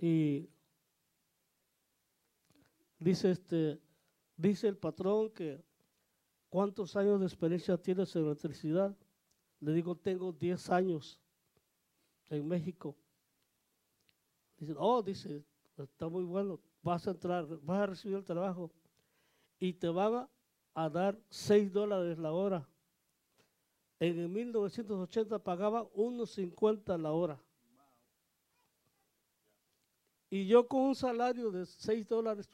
[0.00, 0.48] y
[2.98, 3.80] dice este
[4.36, 5.62] dice el patrón que
[6.48, 8.96] cuántos años de experiencia tienes en electricidad
[9.60, 11.20] le digo, tengo 10 años
[12.30, 12.96] en México.
[14.56, 15.44] Dice, oh, dice,
[15.76, 18.70] está muy bueno, vas a entrar, vas a recibir el trabajo
[19.58, 20.28] y te van
[20.74, 22.68] a, dar 6 dólares la hora.
[23.98, 27.42] En el 1980 pagaba 1.50 la hora.
[30.30, 32.48] Y yo con un salario de 6 dólares,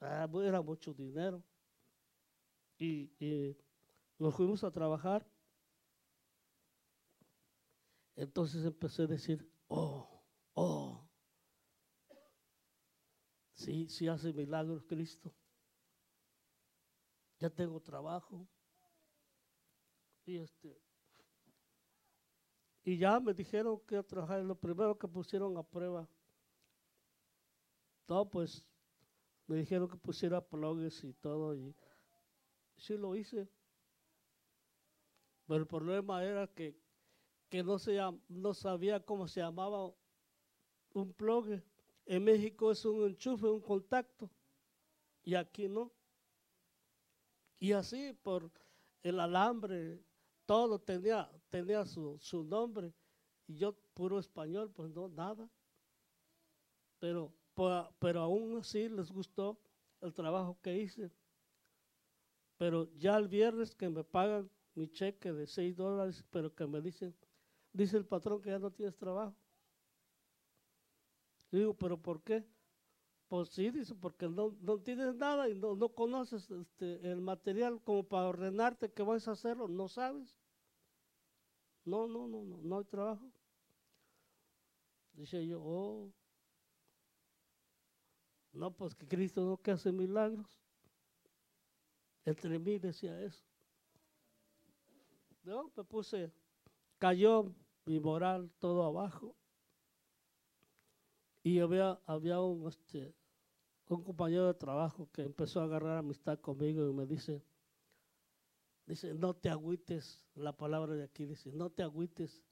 [0.00, 1.42] ah, era mucho dinero.
[2.78, 3.56] y
[4.18, 5.26] nos fuimos a trabajar.
[8.16, 10.24] Entonces empecé a decir, oh,
[10.54, 11.06] oh,
[13.52, 15.34] sí, sí hace milagros Cristo.
[17.38, 18.48] Ya tengo trabajo.
[20.24, 20.80] Y este,
[22.86, 24.40] y ya me dijeron que a trabajar.
[24.44, 26.08] Lo primero que pusieron a prueba.
[28.06, 28.64] todo pues
[29.48, 31.56] me dijeron que pusiera plugs y todo.
[31.56, 31.74] Y
[32.76, 33.48] sí lo hice.
[35.48, 36.76] Pero el problema era que,
[37.64, 39.92] no, se, no sabía cómo se llamaba
[40.94, 41.60] un plug.
[42.04, 44.30] En México es un enchufe, un contacto.
[45.24, 45.90] Y aquí no.
[47.58, 48.48] Y así por
[49.02, 50.00] el alambre,
[50.46, 52.92] todo tenía, tenía su, su nombre.
[53.46, 55.48] Y yo, puro español, pues no, nada.
[56.98, 57.32] Pero,
[57.98, 59.58] pero aún así les gustó
[60.00, 61.10] el trabajo que hice.
[62.56, 66.80] Pero ya el viernes que me pagan mi cheque de 6 dólares, pero que me
[66.80, 67.14] dicen,
[67.72, 69.34] dice el patrón que ya no tienes trabajo.
[71.50, 72.44] digo, pero ¿por qué?
[73.28, 77.80] Pues sí, dice, porque no, no tienes nada y no, no conoces este, el material
[77.82, 80.36] como para ordenarte que vas a hacerlo, no sabes.
[81.86, 83.24] No, no, no, no, no hay trabajo.
[85.14, 86.12] Dice yo, oh,
[88.52, 90.46] no, pues que Cristo no que hace milagros.
[92.24, 93.44] Entre mí decía eso.
[95.44, 95.70] ¿no?
[95.76, 96.32] Me puse,
[96.98, 99.36] cayó mi moral todo abajo.
[101.44, 103.14] Y había, había un, este,
[103.88, 107.40] un compañero de trabajo que empezó a agarrar amistad conmigo y me dice,
[108.86, 112.42] dice, no te agüites, la palabra de aquí dice, no te agüites.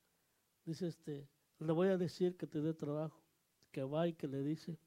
[0.64, 1.28] Dice, este,
[1.58, 3.22] le voy a decir que te dé trabajo,
[3.70, 4.78] que va y que le dice,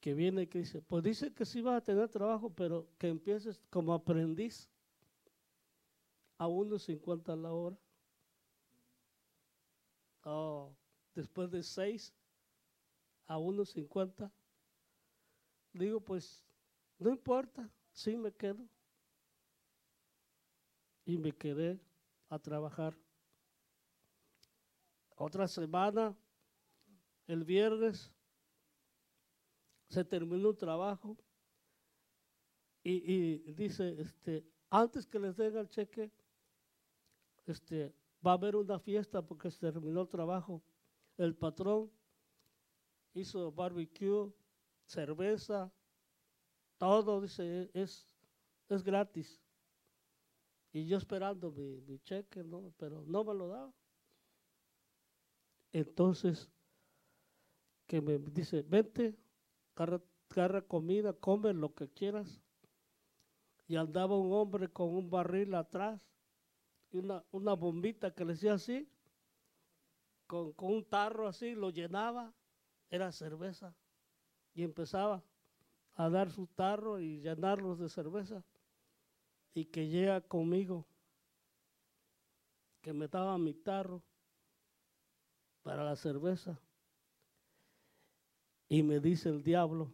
[0.00, 3.08] que viene y que dice, pues dice que sí va a tener trabajo, pero que
[3.08, 4.68] empieces como aprendiz
[6.38, 7.76] a 1.50 la hora.
[10.24, 10.72] oh,
[11.14, 12.14] después de seis
[13.26, 14.30] a 1.50.
[15.72, 16.44] Digo, pues,
[16.98, 18.66] no importa, sí me quedo.
[21.08, 21.80] Y me quedé
[22.28, 22.94] a trabajar.
[25.16, 26.14] Otra semana,
[27.26, 28.12] el viernes,
[29.88, 31.16] se terminó el trabajo
[32.84, 36.12] y, dice, este, antes que les den el cheque,
[37.46, 37.94] este,
[38.24, 40.62] va a haber una fiesta porque se terminó el trabajo.
[41.16, 41.90] El patrón
[43.14, 44.30] hizo barbecue,
[44.84, 45.72] cerveza,
[46.76, 48.06] todo, dice, es,
[48.68, 49.40] es gratis.
[50.72, 52.72] Y yo esperando mi, cheque, ¿no?
[52.76, 53.72] pero no me lo daba.
[55.72, 56.50] Entonces,
[57.86, 59.16] que me dice, vente,
[59.74, 62.42] agarra, comida, come lo que quieras.
[63.66, 66.06] Y andaba un hombre con un barril atrás
[66.90, 68.90] y una, bombita que le decía así,
[70.26, 72.34] con, con un tarro así, lo llenaba,
[72.90, 73.74] era cerveza.
[74.54, 75.22] Y empezaba
[75.94, 78.44] a dar su tarro y llenarlos de cerveza.
[79.54, 80.86] Y que llega conmigo,
[82.80, 84.02] que me daba mi tarro
[85.62, 86.58] para la cerveza.
[88.68, 89.92] Y me dice el diablo,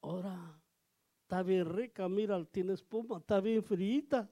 [0.00, 0.60] ahora,
[1.22, 4.30] está bien rica, mira, tiene espuma, está bien frita.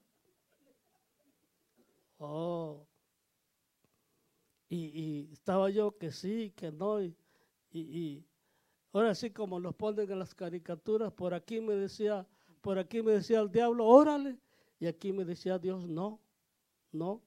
[2.19, 2.87] Oh.
[4.69, 7.03] Y, estaba yo que sí, que no.
[7.03, 7.15] Y,
[7.73, 8.25] y,
[8.93, 12.27] ahora sí, como los ponen en las caricaturas, por aquí me decía,
[12.61, 14.39] por aquí me decía el diablo, órale.
[14.85, 16.21] Y aquí me decía Dios, no,
[16.93, 17.23] no.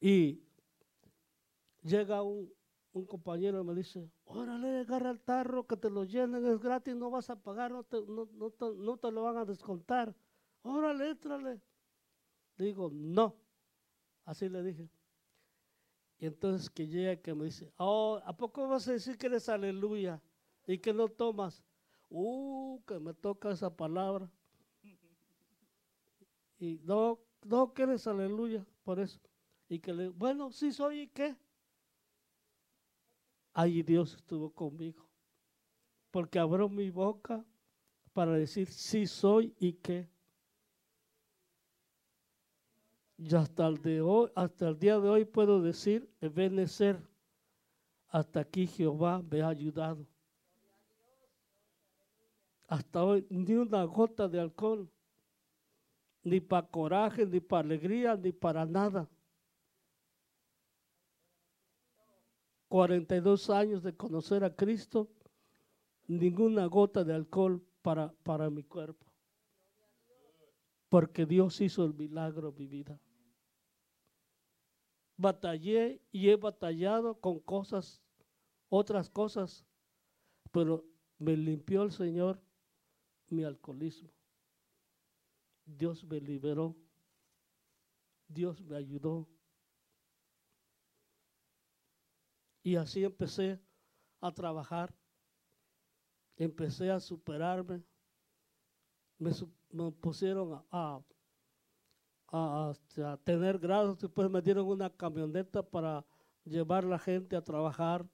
[0.00, 0.42] Y
[1.82, 2.50] llega un,
[3.06, 7.10] compañero y me dice, órale, agarra el tarro, que te lo llenen, es gratis, no
[7.10, 10.16] vas a pagar, no te, no, no te, lo van a descontar.
[10.62, 11.60] Órale, étrale.
[12.56, 13.36] Digo, no.
[14.24, 14.88] Así le dije.
[16.18, 19.50] Y entonces que llega que me dice, oh, ¿a poco vas a decir que eres
[19.50, 20.22] aleluya
[20.66, 21.62] y que no tomas?
[22.08, 24.32] Uh, que me toca esa palabra.
[26.58, 29.20] Y no, no que eres aleluya, por eso.
[29.68, 31.36] Y que le, bueno, sí soy, ¿y qué?
[33.52, 35.06] Ahí Dios estuvo conmigo.
[36.10, 37.44] Porque abrió mi boca
[38.12, 40.08] para decir sí soy y qué.
[43.16, 47.00] Y hasta el, de hoy, hasta el día de hoy puedo decir, Ebenezer,
[48.08, 50.06] hasta aquí Jehová me ha ayudado.
[52.68, 54.88] Hasta hoy ni una gota de alcohol,
[56.28, 59.08] ni para coraje, ni para alegría, ni para nada.
[62.68, 65.08] 42 años de conocer a Cristo,
[66.06, 69.06] ninguna gota de alcohol para, para mi cuerpo.
[70.88, 73.00] Porque Dios hizo el milagro en mi vida.
[75.16, 78.02] Batallé y he batallado con cosas,
[78.68, 79.64] otras cosas,
[80.52, 80.84] pero
[81.18, 82.40] me limpió el Señor
[83.28, 84.17] mi alcoholismo.
[85.76, 86.74] Dios me liberó.
[88.28, 89.26] Dios me ayudó.
[92.62, 93.58] Y así empecé
[94.20, 94.94] a trabajar,
[96.36, 97.82] empecé a superarme,
[99.18, 99.32] me,
[99.92, 101.00] pusieron a,
[103.24, 106.04] tener grados, después me dieron una camioneta para
[106.44, 108.06] llevar la gente a trabajar,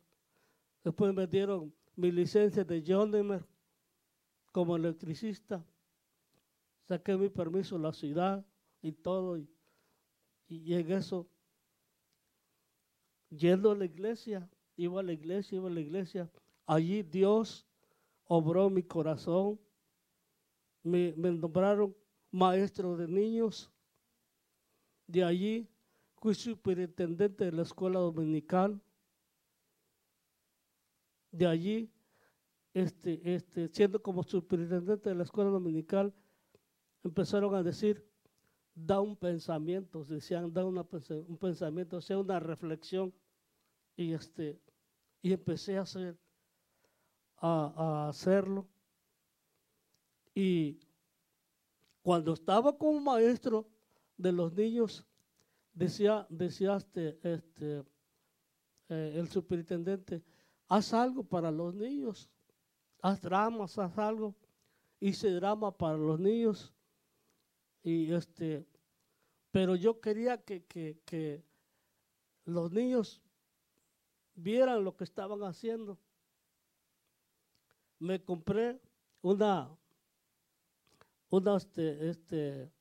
[0.85, 3.45] después me dieron mi licencia de Johnnemer
[4.53, 5.65] como electricista,
[6.89, 8.45] saqué mi permiso la ciudad
[8.83, 9.49] y todo, y,
[10.49, 11.29] y en eso
[13.37, 16.31] yendo a la iglesia, iba a la iglesia, iba a la iglesia.
[16.67, 17.67] Allí Dios
[18.25, 19.61] obró mi corazón.
[20.83, 21.95] Me, nombraron
[22.31, 23.71] maestro de niños.
[25.07, 25.69] De allí
[26.17, 28.81] fui superintendente de la escuela dominical.
[31.31, 31.91] De allí,
[32.73, 36.15] este, este, siendo como superintendente de la escuela dominical,
[37.05, 38.05] empezaron a decir,
[38.75, 43.15] da un pensamiento, decían, da un pensamiento, sea una reflexión.
[43.97, 44.61] Y este
[45.23, 46.19] y empecé a hacer
[47.39, 48.67] a, hacerlo.
[50.35, 50.81] Y
[52.03, 53.67] cuando estaba como maestro
[54.17, 55.07] de los niños
[55.73, 57.85] decía decía este, este
[58.89, 60.23] eh, el superintendente
[60.69, 62.31] haz algo para los niños
[63.01, 64.35] haz dramas haz algo
[65.01, 66.74] hice drama para los niños
[67.85, 68.67] y este
[69.55, 71.45] pero yo quería que, que, que
[72.45, 73.23] los niños
[74.35, 75.97] vieran lo que estaban haciendo.
[78.01, 78.81] Me compré
[79.23, 79.71] una,
[81.31, 82.73] una, este, este,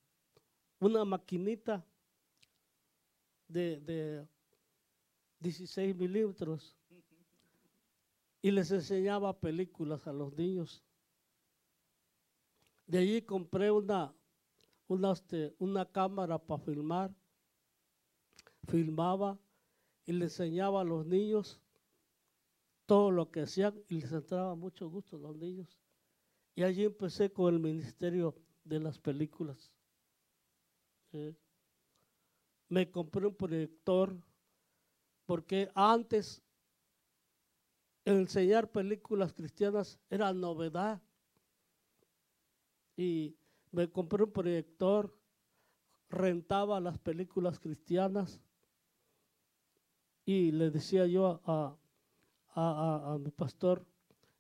[0.80, 1.86] una maquinita
[3.48, 4.28] de, de
[5.42, 6.76] 16 milímetros
[8.42, 10.84] y les enseñaba películas a los niños.
[12.88, 14.12] De allí compré una,
[14.94, 15.14] una,
[15.60, 17.14] una cámara para filmar,
[18.68, 19.38] filmaba
[20.06, 21.60] y le enseñaba a los niños
[22.86, 25.78] todo lo que hacían y les entraba mucho gusto a los niños.
[26.56, 29.72] Y allí empecé con el ministerio de las películas.
[32.70, 34.16] Me compré un proyector
[35.26, 36.42] porque antes
[38.06, 41.02] enseñar películas cristianas era novedad.
[42.96, 43.36] Y
[43.74, 45.14] me compré un proyector,
[46.10, 48.40] rentaba las películas cristianas
[50.26, 51.76] y le decía yo a,
[52.54, 53.84] a, a, mi pastor,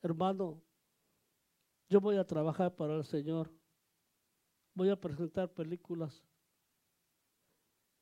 [0.03, 0.61] hermano,
[1.89, 3.51] yo voy a trabajar para el Señor,
[4.75, 6.23] voy a presentar películas.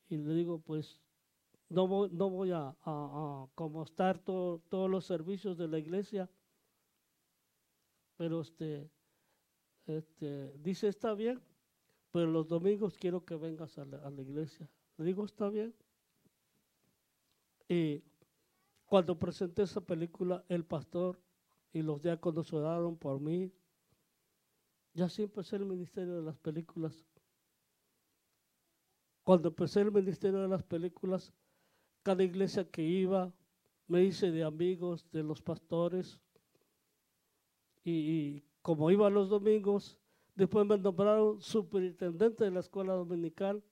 [0.09, 0.99] Y le digo, pues
[1.69, 6.29] no voy, no voy a, a, como estar todos los servicios de la iglesia,
[8.17, 8.91] pero este,
[9.85, 11.41] este, dice, está bien,
[12.11, 14.69] pero los domingos quiero que vengas a la, iglesia.
[14.97, 15.73] Le digo, está bien.
[17.67, 18.03] Y
[18.85, 21.19] cuando presenté esa película, el pastor
[21.71, 23.51] y los diáconos oraron por mí.
[24.93, 27.05] Ya sí empecé el ministerio de las películas.
[29.23, 31.31] Cuando empecé el ministerio de las películas,
[32.03, 33.33] cada iglesia que iba,
[33.87, 36.19] me hice de amigos de los pastores.
[37.83, 39.97] Y, como iba los domingos,
[40.35, 43.63] después me nombraron superintendente de la escuela dominical.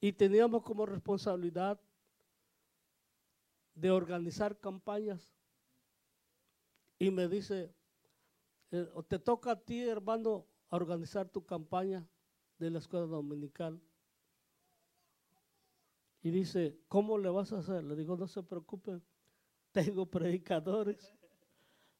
[0.00, 1.80] Y teníamos como responsabilidad
[3.74, 5.32] de organizar campañas.
[6.98, 7.72] Y me dice,
[8.70, 12.06] eh, te toca a ti, hermano, organizar tu campaña
[12.58, 13.80] de la escuela dominical.
[16.22, 17.84] Y dice, ¿cómo le vas a hacer?
[17.84, 19.02] Le digo, no se preocupen,
[19.72, 21.17] tengo predicadores.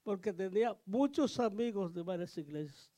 [0.02, 2.90] Porque tenía muchos amigos de varias iglesias.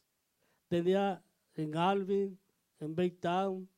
[0.69, 1.23] Tenía
[1.55, 2.39] en Alvin,
[2.79, 3.69] en Baytown,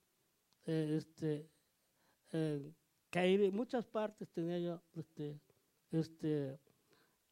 [0.67, 1.49] eh, este,
[2.33, 2.75] en
[3.15, 5.39] en muchas partes tenía yo este,
[5.91, 6.59] este,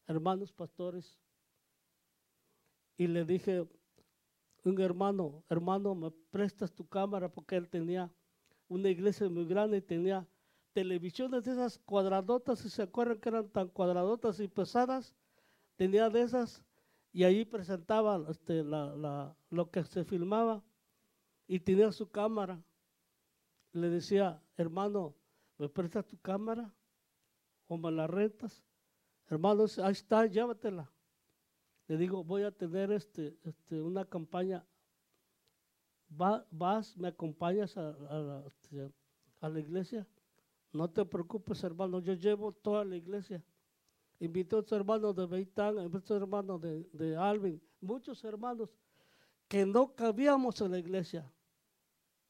[0.07, 1.17] hermanos pastores.
[2.97, 3.67] Y le dije,
[4.63, 8.11] un hermano, hermano, me prestas tu cámara porque él tenía
[8.67, 10.27] una iglesia muy grande y tenía
[10.73, 15.15] televisiones de esas cuadradotas, si se acuerdan que eran tan cuadradotas y pesadas,
[15.81, 16.63] tenía de esas
[17.11, 20.63] y ahí presentaba este, lo que se filmaba
[21.47, 22.63] y tenía su cámara.
[23.71, 25.15] Le decía, hermano,
[25.57, 26.71] ¿me prestas tu cámara?
[27.65, 28.63] ¿O me la rentas?
[29.27, 30.87] Hermanos, ahí está, llévatela.
[31.87, 34.63] Le digo, voy a tener este, este, una campaña.
[36.09, 37.75] vas, me acompañas
[38.45, 38.93] este,
[39.39, 40.07] a, la iglesia.
[40.73, 43.43] No te preocupes, hermano, yo llevo toda la iglesia.
[44.21, 48.69] Invité a otros hermanos de Beitán, a hermanos de, de Alvin, muchos hermanos
[49.47, 51.33] que no cabíamos en la iglesia.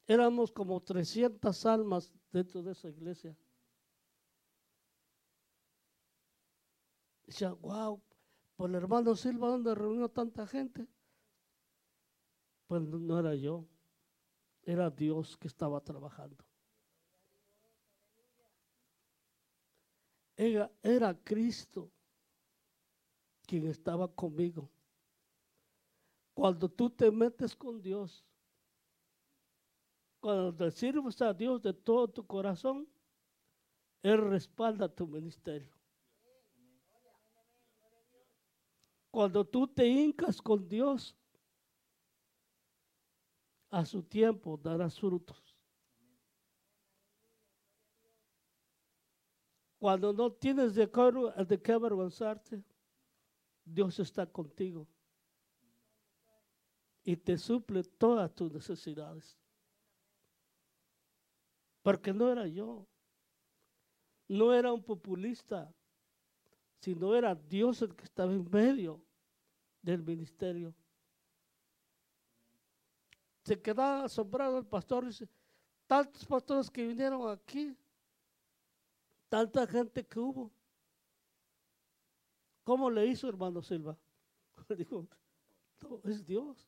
[0.07, 3.37] Éramos como 300 almas dentro de esa iglesia.
[7.25, 8.01] Decía, wow,
[8.55, 10.87] por el hermano Silva, ¿dónde reunió tanta gente?
[12.67, 13.67] Pues no era yo,
[14.63, 16.41] era Dios que estaba trabajando.
[20.41, 21.91] Era, Cristo
[23.45, 24.71] quien estaba conmigo.
[26.33, 28.25] Cuando tú te metes con Dios,
[30.19, 32.87] cuando te sirves a Dios de todo tu corazón,
[34.01, 35.75] Él respalda tu ministerio.
[39.11, 41.15] Cuando tú te hincas con Dios,
[43.69, 45.51] a su tiempo darás frutos.
[49.82, 52.63] Cuando no tienes de qué, de qué avergonzarte,
[53.65, 54.88] Dios está contigo
[57.03, 59.36] y te suple todas tus necesidades.
[61.82, 62.86] Porque no era yo.
[64.27, 65.73] No era un populista,
[66.79, 69.01] sino era Dios el que estaba en medio
[69.82, 70.75] del ministerio.
[73.43, 75.27] Se quedaba asombrado el pastor y dice,
[75.88, 77.75] tantos pastores que vinieron aquí,
[79.32, 80.51] tanta gente que hubo.
[82.65, 83.97] ¿Cómo le hizo hermano Silva?
[84.77, 85.07] Dijo,
[85.79, 86.67] no, es Dios.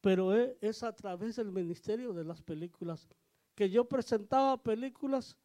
[0.00, 3.08] Pero es a través del ministerio de las películas
[3.54, 5.38] que yo presentaba películas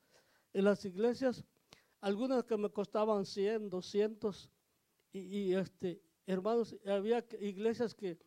[0.51, 1.45] en las iglesias,
[2.01, 4.49] algunas que me costaban 100, 200,
[5.13, 8.17] y, este, hermanos, había iglesias que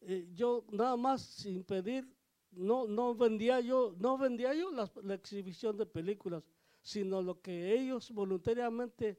[0.00, 2.10] eh, yo nada más sin pedir
[2.52, 6.42] no, no vendía yo, no vendía yo la exhibición de películas,
[6.82, 9.18] sino lo que ellos voluntariamente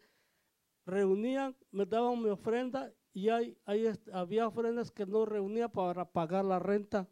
[0.85, 3.57] reunían, me daban mi ofrenda y hay,
[4.11, 7.07] había ofrendas que no reunía para pagar la renta.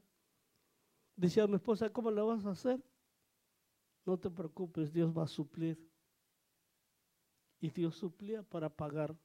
[1.15, 2.83] Decía mi esposa, ¿cómo le vas a hacer?
[4.05, 5.79] No te preocupes, Dios va a suplir.
[7.59, 9.15] Y Dios suplía para pagar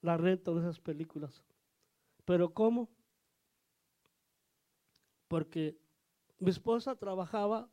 [0.00, 1.44] la renta de esas películas.
[2.24, 2.88] ¿Pero cómo?
[5.26, 5.76] Porque
[6.38, 7.68] mi esposa trabajaba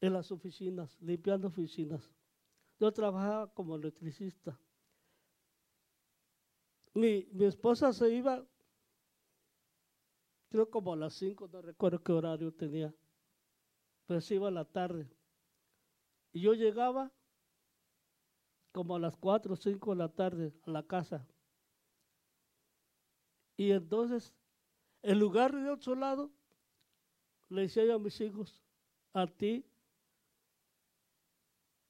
[0.00, 2.10] en las oficinas, limpiando oficinas.
[2.78, 4.58] Yo trabajaba como electricista.
[6.94, 8.44] Mi, mi esposa se iba,
[10.48, 12.94] creo como a las 5, no recuerdo qué horario tenía,
[14.06, 15.08] pero se iba a la tarde.
[16.32, 17.12] Y yo llegaba
[18.72, 21.26] como a las 4 o 5 de la tarde a la casa.
[23.56, 24.34] Y entonces,
[25.02, 26.30] en lugar de otro lado,
[27.50, 28.62] le decía yo a mis hijos,
[29.12, 29.69] a ti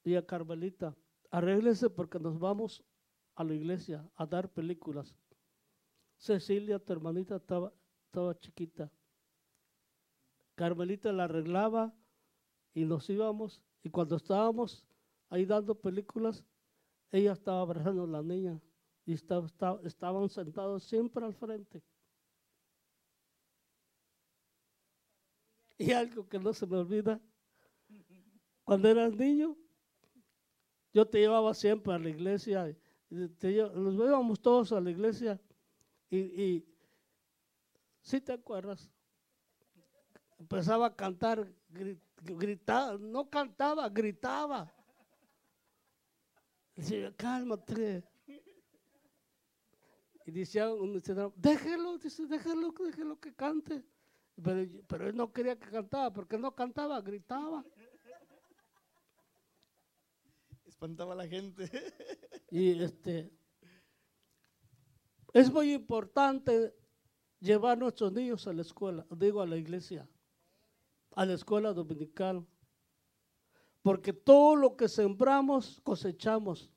[0.03, 0.95] y a Carmelita,
[1.29, 2.83] arréglense porque nos vamos
[3.35, 5.15] a la iglesia a dar películas.
[6.17, 7.73] Cecilia, tu hermanita, estaba,
[8.05, 8.91] estaba chiquita.
[10.55, 11.93] Carmelita la arreglaba
[12.73, 13.61] y nos íbamos.
[13.83, 14.85] Y cuando estábamos
[15.29, 16.43] ahí dando películas,
[17.11, 18.61] ella estaba abrazando a la niña
[19.05, 19.47] y estaba,
[19.83, 21.81] estaban sentados siempre al frente.
[25.77, 27.19] Y algo que no se me olvida,
[28.63, 29.57] cuando eras niño,
[30.93, 32.75] yo te llevaba siempre a la iglesia,
[33.09, 35.39] nos íbamos todos a la iglesia
[36.09, 36.65] y, y
[38.01, 38.89] si te acuerdas,
[40.39, 41.47] empezaba a cantar,
[42.21, 44.73] gritaba, no cantaba, gritaba.
[46.75, 48.03] Decía, cálmate.
[50.25, 50.67] Y decía
[51.35, 53.83] déjelo, dice, déjelo, déjelo que cante.
[54.41, 57.63] Pero, pero él no quería que cantara, porque no cantaba, gritaba.
[60.81, 61.69] La gente.
[62.53, 63.31] Y este,
[65.31, 66.75] es muy importante
[67.39, 70.05] llevar a nuestros niños a la escuela, digo a la iglesia,
[71.15, 72.45] a la escuela dominical.
[73.81, 76.73] Porque todo lo que sembramos, cosechamos.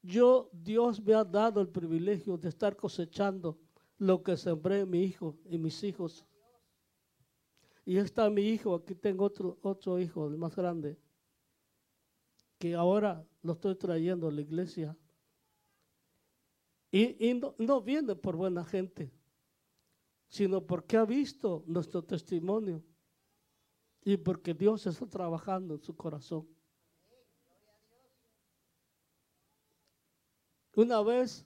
[0.00, 3.58] Yo, Dios me ha dado el privilegio de estar cosechando
[3.98, 6.24] lo que sembré mi hijo y mis hijos.
[7.84, 10.98] Y está mi hijo, aquí tengo otro, otro hijo, el más grande,
[12.58, 14.96] que ahora lo estoy trayendo a la iglesia.
[16.90, 19.12] Y, no, no viene por buena gente,
[20.28, 22.82] sino porque ha visto nuestro testimonio
[24.02, 26.48] y porque Dios está trabajando en su corazón.
[30.74, 31.44] Una vez,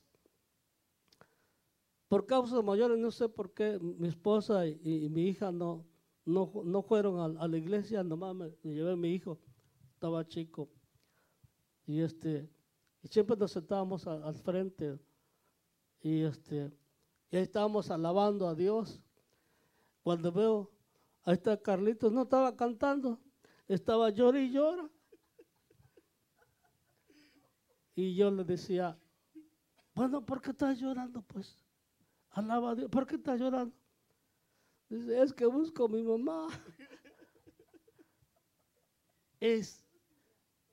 [2.07, 5.87] por causas mayores, no sé por qué, mi esposa y, mi hija no,
[6.25, 9.41] no, fueron a, la iglesia, nomás me, llevé a mi hijo,
[9.95, 10.69] estaba chico.
[11.87, 12.49] Y este,
[13.03, 14.99] y siempre nos sentábamos al frente
[16.01, 16.73] y este,
[17.31, 19.01] y estábamos alabando a Dios.
[20.03, 20.73] Cuando veo
[21.25, 23.21] Ahí está Carlitos, no estaba cantando,
[23.69, 24.91] estaba llora y llora.
[27.95, 28.99] Y yo le decía,
[29.95, 31.23] bueno, ¿por qué estás llorando?
[31.23, 31.63] Pues,
[32.31, 33.77] alaba a Dios, ¿por qué estás llorando?
[34.89, 36.49] Dice, es que busco a mi mamá.
[39.41, 39.85] es,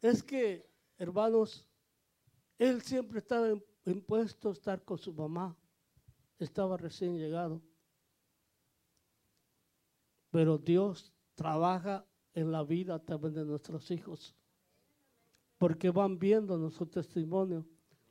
[0.01, 0.67] es que,
[0.99, 1.65] hermanos,
[2.57, 3.47] él siempre estaba
[3.85, 5.57] impuesto a estar con su mamá.
[6.37, 7.61] Estaba recién llegado.
[10.29, 14.35] Pero Dios trabaja en la vida también de nuestros hijos.
[15.57, 17.65] Porque van viendo nuestro testimonio,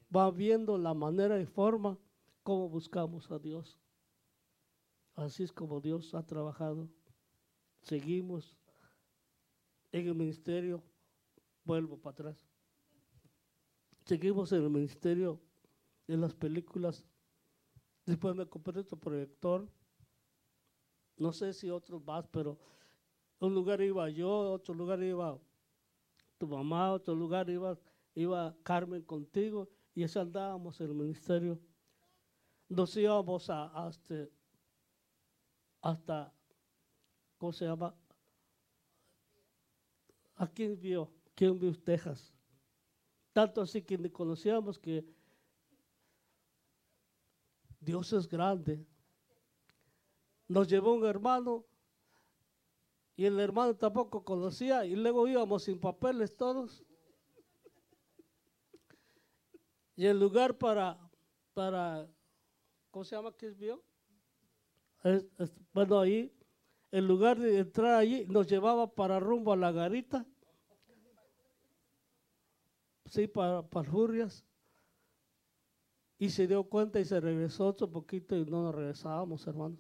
[0.09, 1.97] van viendo la manera y forma
[2.43, 3.79] como buscamos a Dios.
[5.15, 6.89] Así es como Dios ha trabajado.
[7.83, 8.57] Seguimos
[9.93, 10.83] en el ministerio.
[11.65, 12.48] Vuelvo para atrás.
[14.09, 15.39] Seguimos en el ministerio
[16.09, 17.05] de las películas.
[18.05, 19.69] Después me compré otro proyector
[21.19, 22.59] no sé si otros más, pero
[23.41, 25.39] un lugar iba yo, otro lugar iba
[26.39, 27.77] tu mamá, otro lugar iba,
[28.15, 31.59] iba Carmen contigo, y eso andábamos en el ministerio.
[32.69, 34.33] Nos íbamos a, hasta, este,
[35.81, 36.33] hasta,
[37.37, 37.95] ¿cómo se llama?
[40.37, 41.11] ¿A quién vio?
[41.35, 42.33] ¿Quién vio Texas?
[43.39, 45.05] Tanto así que ni conocíamos que
[47.79, 48.85] Dios es grande
[50.49, 51.65] nos llevó un hermano
[53.15, 56.83] y el hermano tampoco conocía y luego íbamos sin papeles todos.
[59.95, 60.99] Y el lugar para,
[61.55, 62.09] para
[62.91, 63.33] ¿cómo se llama?
[63.37, 63.85] ¿Qué vio?
[65.73, 66.35] bueno, ahí,
[66.91, 70.27] en lugar de entrar allí, nos llevaba para rumbo a la garita.
[73.09, 74.45] Sí, para, para Furias.
[76.19, 79.79] Y se dio cuenta y se regresó otro poquito y no nos regresábamos, hermanos.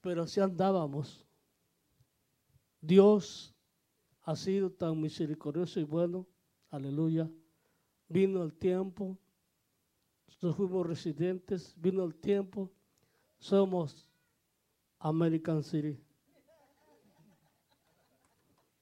[0.00, 1.26] Pero así andábamos.
[2.80, 3.54] Dios
[4.22, 6.26] ha sido tan misericordioso y bueno.
[6.70, 7.30] Aleluya.
[8.08, 9.18] Vino el tiempo.
[10.26, 11.74] Nosotros fuimos residentes.
[11.76, 12.70] Vino el tiempo.
[13.38, 14.10] Somos
[14.98, 15.98] American City.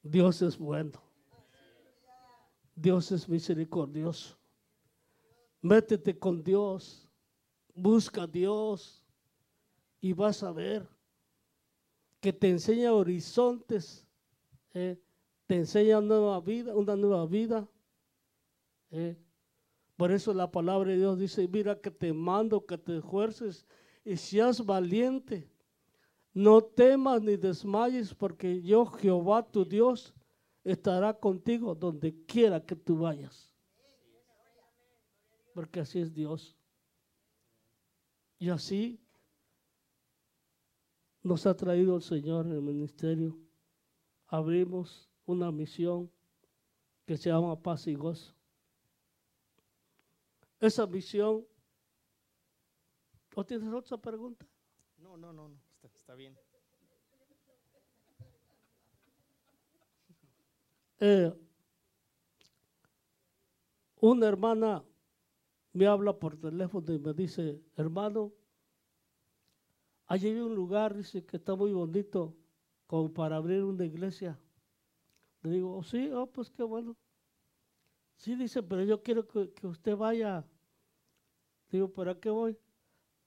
[0.03, 1.04] Dios es bueno.
[2.75, 4.37] Dios es misericordioso.
[5.61, 7.09] Métete con Dios.
[7.75, 9.05] Busca a Dios.
[10.01, 10.87] Y vas a ver
[12.21, 14.07] que te enseña horizontes.
[14.73, 15.01] Eh,
[15.47, 17.69] te enseña una nueva vida, una nueva vida.
[18.91, 19.17] Eh.
[19.97, 23.67] Por eso la palabra de Dios dice, mira que te mando que te esfuerces
[24.05, 25.49] y seas valiente.
[26.33, 30.13] No temas ni desmayes porque yo, Jehová tu Dios,
[30.65, 33.55] estará contigo donde quiera que tú vayas.
[35.53, 36.57] Porque así es Dios.
[38.39, 39.01] Y así
[41.23, 43.39] nos ha traído el Señor en el ministerio.
[44.27, 46.11] Abrimos una misión
[47.07, 48.35] que se llama paz y gozo.
[50.61, 51.47] Esa misión.
[53.35, 54.47] ¿O tienes otra pregunta?
[54.99, 55.51] No, no, no,
[55.83, 56.39] está, bien.
[61.01, 61.33] Eh,
[64.01, 64.85] una hermana
[65.73, 68.33] me habla por teléfono y me dice, hermano,
[70.07, 72.37] allí hay un lugar, dice, que está muy bonito,
[72.87, 74.39] como para abrir una iglesia.
[75.43, 76.97] Le digo, oh, sí, oh, pues qué bueno.
[78.17, 80.47] Sí, dice, pero yo quiero que, usted vaya.
[81.71, 82.57] Digo, ¿para qué voy?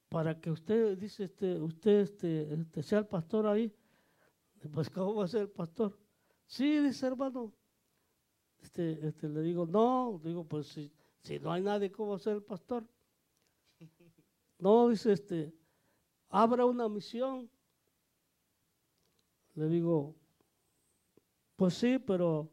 [0.08, 3.76] Para que usted, dice, este, usted este, este, sea el pastor ahí.
[4.72, 6.00] Pues, ¿cómo va a ser el pastor?
[6.46, 7.54] Sí, dice, hermano.
[8.62, 10.92] Este, este, le digo, no, digo, pues si,
[11.22, 12.86] si no hay nadie, ¿cómo va a ser el pastor?
[14.60, 15.54] No, dice, este,
[16.30, 17.48] abra una misión.
[19.54, 20.16] Le digo,
[21.56, 22.50] pues sí, pero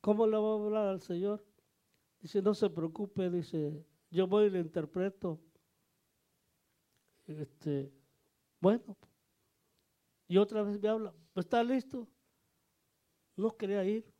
[0.00, 1.44] ¿cómo le va a hablar al Señor?
[2.20, 5.38] Dice, no se preocupe, dice, yo voy y le interpreto.
[7.26, 7.92] Este,
[8.60, 8.96] bueno,
[10.28, 12.08] y otra vez me habla, pues está listo.
[13.36, 14.13] No quería ir,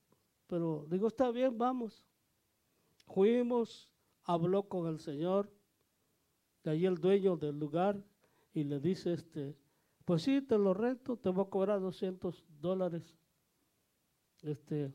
[0.46, 2.04] pero digo, está bien, vamos.
[3.06, 3.90] Fuimos,
[4.22, 5.52] habló con el Señor,
[6.62, 8.02] de ahí el dueño del lugar,
[8.52, 9.56] y le dice, este,
[10.04, 13.16] pues sí, te lo rento, te voy a cobrar 200 dólares.
[14.42, 14.92] Este,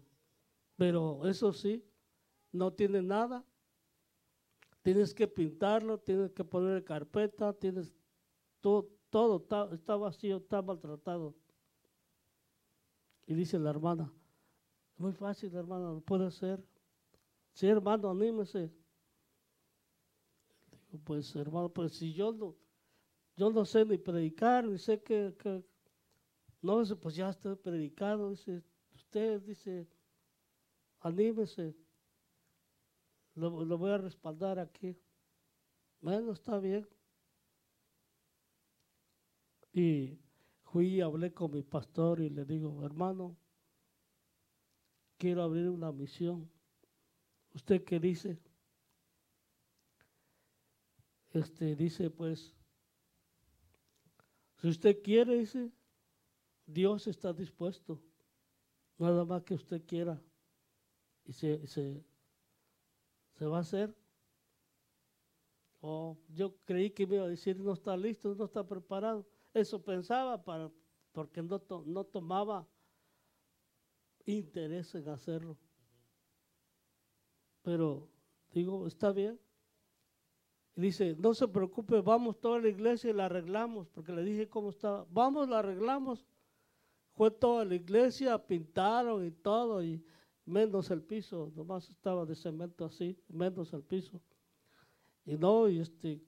[0.76, 1.84] pero eso sí,
[2.52, 3.46] no tiene nada.
[4.82, 7.94] Tienes que pintarlo, tienes que poner carpeta, tienes
[8.62, 11.36] todo, todo está, vacío, está maltratado.
[13.28, 14.12] Y dice la hermana,
[15.00, 16.64] muy fácil, hermana, lo puede hacer.
[17.54, 18.72] Sí, hermano, anímese.
[20.72, 22.56] Digo, pues hermano, pues si yo no,
[23.36, 25.34] yo no sé ni predicar, ni sé que,
[26.62, 28.62] no, pues ya estoy predicado, dice,
[28.94, 29.88] usted dice,
[31.00, 31.76] anímese,
[33.36, 35.00] lo, lo voy a respaldar aquí.
[36.02, 36.88] Bueno, está bien.
[39.72, 40.20] Y
[40.64, 43.38] fui y hablé con mi pastor y le digo, hermano,
[45.20, 46.50] quiero abrir una misión.
[47.54, 48.40] ¿Usted qué dice?
[51.32, 52.56] Este dice, pues,
[54.56, 55.72] si usted quiere, dice,
[56.66, 58.02] Dios está dispuesto.
[58.98, 60.20] Nada más que usted quiera.
[61.26, 62.04] Y se, se,
[63.46, 63.96] va a hacer.
[65.82, 69.26] Oh, yo creí que me iba a decir, no está listo, no está preparado.
[69.54, 70.72] Eso pensaba para,
[71.12, 72.68] porque no, no tomaba
[74.38, 75.58] interés en hacerlo.
[77.62, 78.08] Pero
[78.52, 79.40] digo, está bien
[80.80, 84.70] dice, no se preocupe, vamos toda la iglesia y la arreglamos, porque le dije cómo
[84.70, 85.06] estaba.
[85.12, 86.26] Vamos, la arreglamos.
[87.16, 90.04] Fue toda la iglesia, pintaron y todo, y
[90.46, 94.22] menos el piso, nomás estaba de cemento así, menos el piso.
[95.26, 96.22] Y no, y este,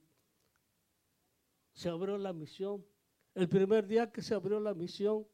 [1.72, 2.84] se abrió la misión.
[3.34, 5.26] El primer día que se abrió la misión,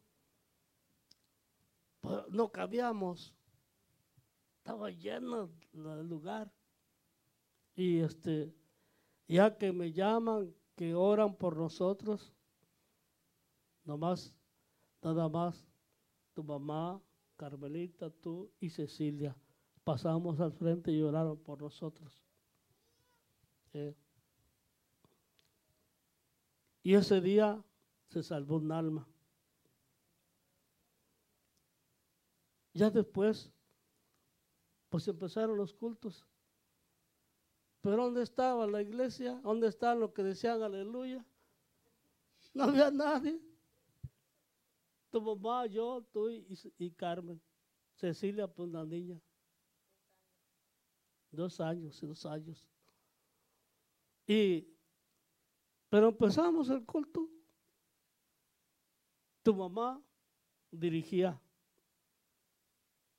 [2.30, 3.34] no cabíamos.
[4.58, 6.52] Estaba lleno el lugar.
[7.74, 8.52] Y este,
[9.26, 12.34] ya que me llaman, que oran por nosotros,
[13.84, 14.34] nomás,
[15.02, 15.66] nada más,
[16.34, 17.00] tu mamá,
[17.36, 19.36] Carmelita, tú y Cecilia,
[19.84, 22.20] pasamos al frente y oraron por nosotros.
[23.72, 23.94] Eh,
[26.88, 27.62] Y ese día
[28.08, 29.06] se salvó un alma.
[32.78, 33.50] Ya después,
[34.88, 36.24] pues empezaron los cultos.
[37.80, 39.40] Pero ¿dónde estaba la iglesia?
[39.42, 41.26] ¿Dónde estaban los que decían aleluya?
[42.54, 43.40] No había nadie.
[45.10, 47.42] Tu mamá, yo, tú y, Carmen.
[47.96, 49.20] Cecilia, pues una niña.
[51.32, 52.64] Dos años, dos años.
[54.24, 54.68] Y,
[55.88, 57.28] pero empezamos el culto.
[59.42, 60.00] Tu mamá
[60.70, 61.40] dirigía.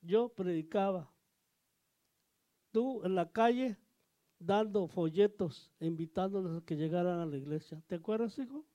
[0.01, 1.11] Yo predicaba.
[2.71, 3.77] Tú en la calle
[4.37, 7.81] dando folletos, invitándoles a que llegaran a la iglesia.
[7.87, 8.65] ¿Te acuerdas, hijo?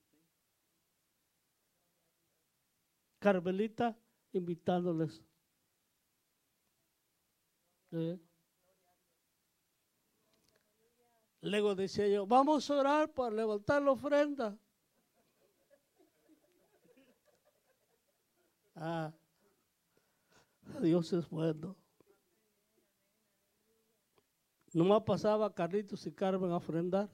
[3.19, 3.97] Carmelita
[4.31, 5.23] invitándoles.
[11.41, 14.57] Luego decía yo, vamos a orar para levantar la ofrenda.
[18.75, 19.13] Ah,
[20.81, 21.75] Dios es bueno.
[24.73, 27.09] Nomás pasaba Carlitos y Carmen a ofrendar.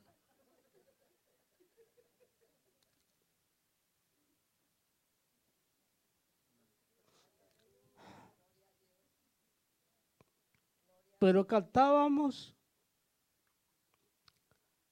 [11.20, 12.55] Pero cantábamos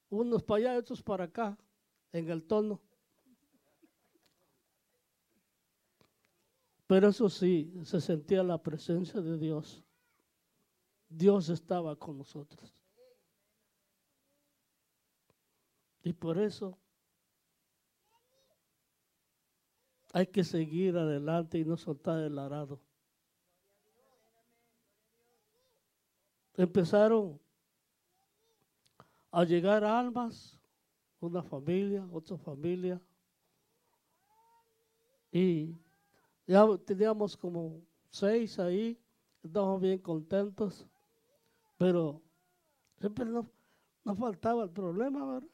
[0.10, 1.58] unos para allá, otros para acá,
[2.12, 2.80] en el tono.
[6.90, 9.84] Pero eso sí, se sentía la presencia de Dios.
[11.08, 12.74] Dios estaba con nosotros.
[16.02, 16.80] Y por eso
[20.14, 22.82] hay que seguir adelante y no soltar el arado.
[26.58, 27.40] empezaron
[29.32, 30.60] a llegar almas,
[31.20, 33.00] una familia, otra familia,
[35.32, 35.78] y
[36.50, 37.80] ya teníamos como
[38.10, 39.00] seis ahí,
[39.44, 40.88] estábamos bien contentos,
[41.78, 42.24] pero
[43.00, 43.46] siempre nos,
[44.18, 45.50] faltaba el problema, ¿verdad?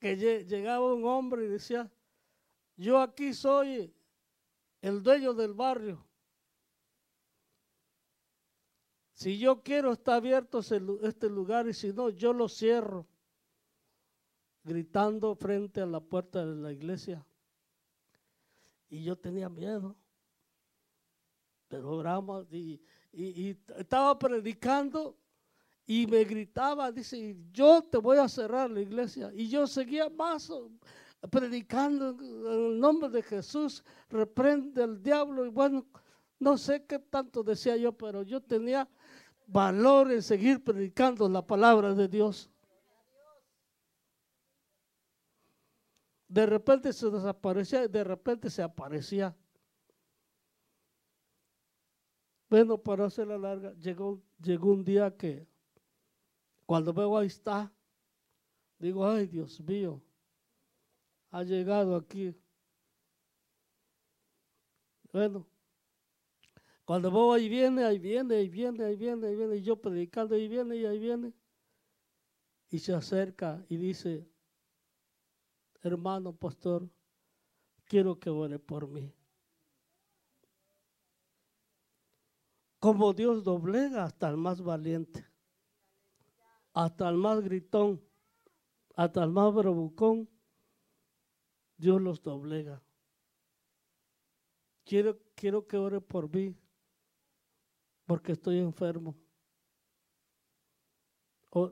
[0.00, 1.88] Que llegaba un hombre y decía,
[2.76, 3.94] yo aquí soy
[4.82, 6.04] el dueño del barrio.
[9.12, 10.58] Si yo quiero, está abierto
[11.02, 13.06] este lugar y si no, yo lo cierro.
[14.64, 17.24] Gritando frente a la puerta de la iglesia.
[18.94, 19.96] Y yo tenía miedo.
[21.66, 22.80] Pero oramos y,
[23.76, 25.18] estaba predicando
[25.84, 29.32] y me gritaba, dice, yo te voy a cerrar la iglesia.
[29.34, 30.52] Y yo seguía más
[31.28, 35.44] predicando en el nombre de Jesús, reprende al diablo.
[35.44, 35.84] Y bueno,
[36.38, 38.88] no sé qué tanto decía yo, pero yo tenía
[39.48, 42.48] valor en seguir predicando la palabra de Dios.
[46.34, 49.36] De repente se desaparecía y de repente se aparecía.
[52.50, 55.46] Bueno, para hacer la larga, llegó, llegó un día que
[56.66, 57.72] cuando veo ahí está,
[58.80, 60.02] digo, ay Dios mío,
[61.30, 62.34] ha llegado aquí.
[65.12, 65.46] Bueno,
[66.84, 70.34] cuando vos ahí viene, ahí viene, ahí viene, ahí viene, ahí viene, y yo predicando,
[70.34, 71.32] ahí viene, y ahí viene.
[72.70, 74.33] Y se acerca y dice,
[75.84, 76.88] hermano pastor,
[77.84, 79.14] quiero que ore por mí.
[82.78, 85.26] Como Dios doblega hasta el más valiente,
[86.72, 88.02] hasta el más gritón,
[88.94, 90.28] hasta el más bravucón,
[91.76, 92.82] Dios los doblega.
[94.84, 96.54] Quiero, quiero que ore por mí
[98.06, 99.16] porque estoy enfermo.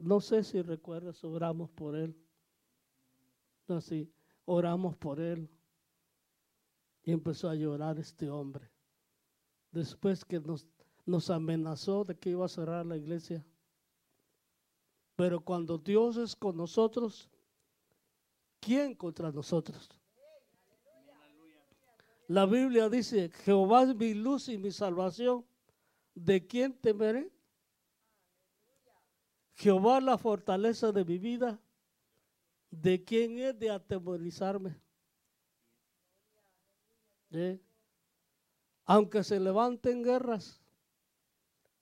[0.00, 2.16] No sé si recuerdas, oramos por él.
[3.80, 4.12] Sí,
[4.44, 5.48] oramos por él.
[7.04, 8.70] Y empezó a llorar este hombre.
[9.70, 10.66] Después que nos,
[11.04, 13.44] nos amenazó de que iba a cerrar la iglesia.
[15.16, 17.28] Pero cuando Dios es con nosotros,
[18.60, 19.88] ¿quién contra nosotros?
[22.28, 25.44] La Biblia dice, Jehová es mi luz y mi salvación.
[26.14, 27.30] ¿De quién temeré?
[29.54, 31.60] Jehová la fortaleza de mi vida.
[32.72, 34.74] ¿De quién es de atemorizarme?
[37.30, 37.60] ¿Eh?
[38.86, 40.58] Aunque se levanten guerras,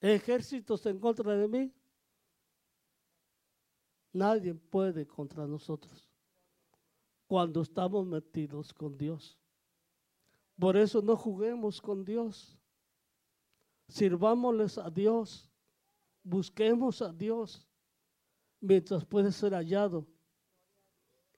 [0.01, 1.73] ejércitos en contra de mí,
[4.13, 6.11] nadie puede contra nosotros
[7.29, 9.39] cuando estamos metidos con Dios.
[10.59, 12.59] Por eso no juguemos con Dios.
[13.87, 15.49] Sirvámosles a Dios.
[16.25, 17.65] Busquemos a Dios
[18.61, 20.05] mientras puede ser hallado.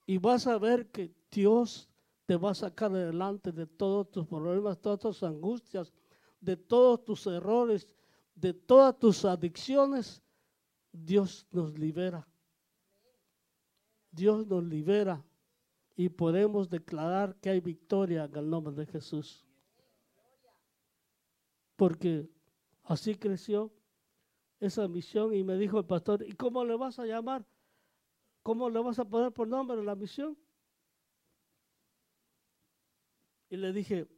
[0.07, 1.89] Y vas a ver que Dios
[2.27, 5.93] te va a sacar adelante de todos tus problemas, todas tus angustias,
[6.41, 7.87] de todos tus errores,
[8.35, 10.23] de todas tus adicciones.
[10.93, 12.27] Dios nos libera.
[14.11, 15.25] Dios nos libera
[15.97, 19.47] y podemos declarar que hay victoria en el nombre de Jesús.
[21.77, 22.29] Porque
[22.85, 23.73] así creció
[24.61, 27.45] esa misión y me dijo el pastor, ¿y cómo le vas a llamar?
[28.43, 30.37] ¿Cómo le vas a poner por nombre la misión?
[33.49, 34.09] Y le dije,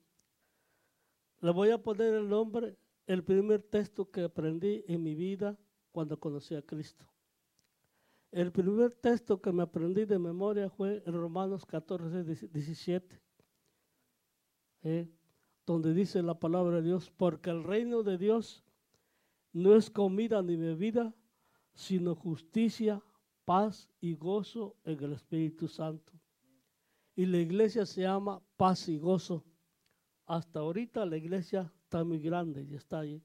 [1.40, 5.58] le voy a poner el nombre, el primer texto que aprendí en mi vida
[5.92, 7.04] cuando conocí a Cristo.
[8.30, 13.20] El primer texto que me aprendí de memoria fue en Romanos 14, 17,
[14.82, 15.08] eh,
[15.66, 18.64] donde dice la palabra de Dios, porque el reino de Dios
[19.52, 21.14] no es comida ni bebida,
[21.74, 23.02] sino justicia,
[23.44, 26.12] paz y gozo en el Espíritu Santo.
[27.16, 29.44] Y la iglesia se llama paz y gozo.
[30.26, 33.22] Hasta ahorita la iglesia está muy grande y está allí.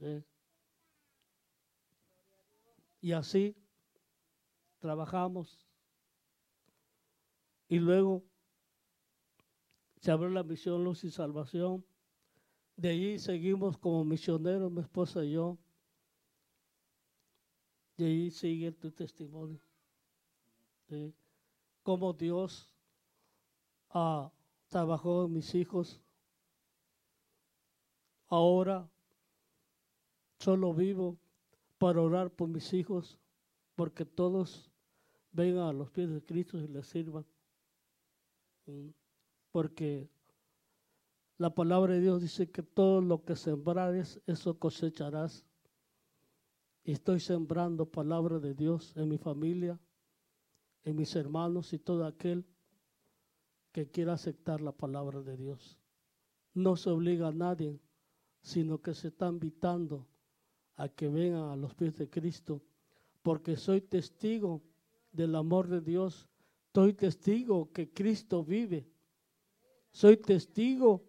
[0.00, 0.24] Eh,
[3.00, 3.54] y así
[4.78, 5.66] trabajamos.
[7.68, 8.24] Y luego
[10.00, 11.84] se abrió la misión Luz y Salvación.
[12.76, 15.58] De allí seguimos como misioneros, mi esposa y yo.
[18.02, 19.60] De allí sigue tu testimonio.
[20.88, 21.14] De
[21.84, 22.68] cómo Dios
[23.90, 24.32] ah,
[24.66, 26.00] trabajó en mis hijos.
[28.26, 28.90] Ahora
[30.40, 31.16] solo vivo
[31.78, 33.20] para orar por mis hijos,
[33.76, 34.68] porque todos
[35.30, 37.24] vengan a los pies de Cristo y les sirvan.
[39.52, 40.10] Porque
[41.38, 45.46] la palabra de Dios dice que todo lo que sembrares, eso cosecharás.
[46.84, 49.78] Estoy sembrando palabra de Dios en mi familia,
[50.82, 52.44] en mis hermanos y todo aquel
[53.70, 55.78] que quiera aceptar la palabra de Dios.
[56.54, 57.80] No se obliga a nadie,
[58.40, 60.08] sino que se está invitando
[60.74, 62.60] a que vengan a los pies de Cristo,
[63.22, 64.60] porque soy testigo
[65.12, 66.28] del amor de Dios,
[66.74, 68.88] soy testigo que Cristo vive,
[69.92, 71.04] soy testigo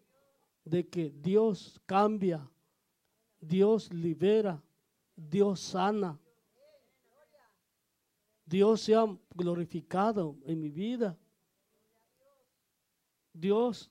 [0.64, 2.48] de que Dios cambia,
[3.41, 4.62] Dios libera,
[5.15, 6.19] Dios sana.
[8.45, 11.18] Dios se ha glorificado en mi vida.
[13.34, 13.90] Dios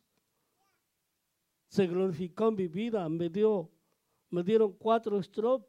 [1.68, 3.70] se glorificó en mi vida, me dio
[4.32, 5.68] me dieron cuatro strokes,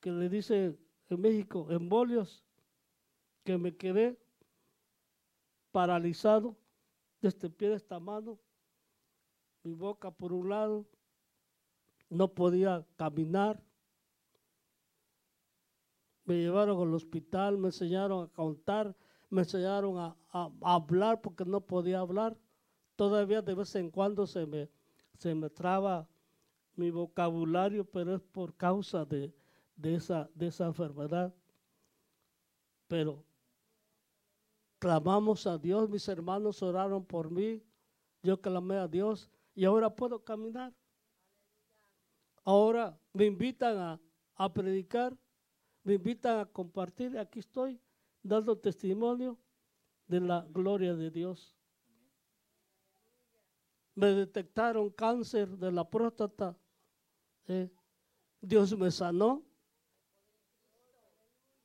[0.00, 2.44] que le dice en México, embolios,
[3.42, 4.18] que me quedé
[5.72, 6.58] paralizado
[7.22, 8.38] desde este pie de esta mano,
[9.62, 10.86] mi boca por un lado,
[12.10, 13.62] no podía caminar.
[16.30, 18.94] Me llevaron al hospital, me enseñaron a contar,
[19.30, 20.16] me enseñaron a,
[20.62, 22.36] hablar porque no podía hablar.
[22.94, 24.70] Todavía de vez en cuando se me,
[25.18, 26.08] se me traba
[26.76, 29.34] mi vocabulario, pero es por causa de,
[29.82, 31.34] esa, de esa enfermedad.
[32.86, 33.24] Pero
[34.78, 37.60] clamamos a Dios, mis hermanos oraron por mí,
[38.22, 40.72] yo clamé a Dios y ahora puedo caminar.
[42.44, 44.00] Ahora me invitan a,
[44.36, 45.18] a predicar,
[45.82, 47.80] me invitan a compartir, aquí estoy
[48.22, 49.38] dando testimonio
[50.06, 51.56] de la gloria de Dios.
[53.94, 56.56] Me detectaron cáncer de la próstata
[58.40, 59.42] Dios me sanó.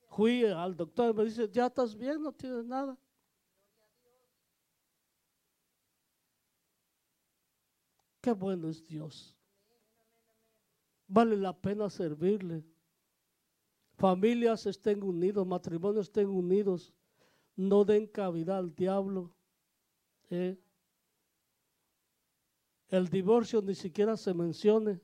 [0.09, 2.97] Fui al doctor y me dice, ya estás bien, no tienes nada.
[8.21, 9.35] Qué bueno es Dios.
[11.07, 12.63] Vale la pena servirle.
[13.97, 16.93] Familias estén unidos, matrimonios estén unidos.
[17.55, 19.33] No den cavidad al diablo.
[20.29, 20.57] ¿eh?
[22.89, 24.99] El divorcio ni siquiera se mencione.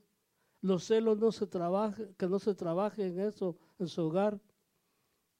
[0.61, 4.39] Los celos no se trabaje, que no se trabaje en eso, en su hogar,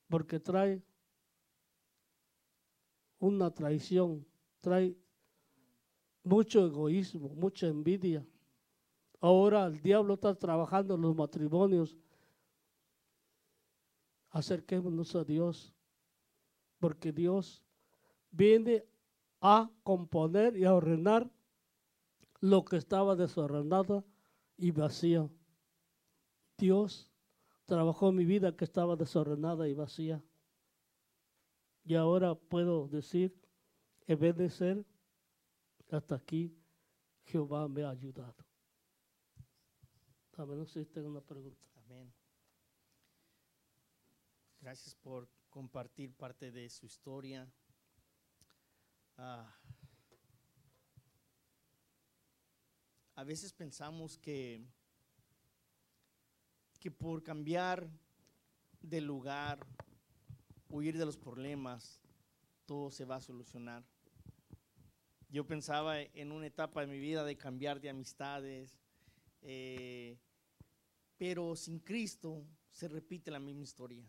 [0.10, 0.82] porque trae
[3.20, 4.26] una traición,
[4.62, 4.98] trae
[6.24, 8.26] mucho egoísmo, mucha envidia.
[9.20, 11.96] Ahora el diablo está trabajando en los matrimonios.
[14.32, 15.74] Acerquémonos a Dios,
[16.80, 17.64] porque Dios
[18.32, 18.86] viene
[19.42, 21.30] a componer y a ordenar
[22.40, 24.06] lo que estaba desordenado
[24.58, 25.30] y vacía.
[26.58, 27.12] Dios
[27.66, 30.24] trabajó mi vida que estaba desordenada y vacía.
[31.84, 33.36] Y ahora puedo decir,
[34.08, 34.86] en vez de ser,
[35.90, 36.56] hasta aquí
[37.24, 38.36] Jehová me ha ayudado.
[40.38, 41.68] A menos si tengo una pregunta.
[41.76, 42.21] Amén.
[44.62, 47.52] Gracias por compartir parte de su historia.
[49.18, 49.52] Ah,
[53.16, 54.64] a veces pensamos que,
[56.80, 57.90] que por cambiar
[58.82, 59.66] de lugar,
[60.70, 62.00] huir de los problemas,
[62.68, 63.84] todo se va a solucionar.
[65.30, 68.78] Yo pensaba en una etapa de mi vida de cambiar de amistades,
[69.42, 70.20] eh,
[71.18, 74.06] pero sin Cristo se repite la misma historia.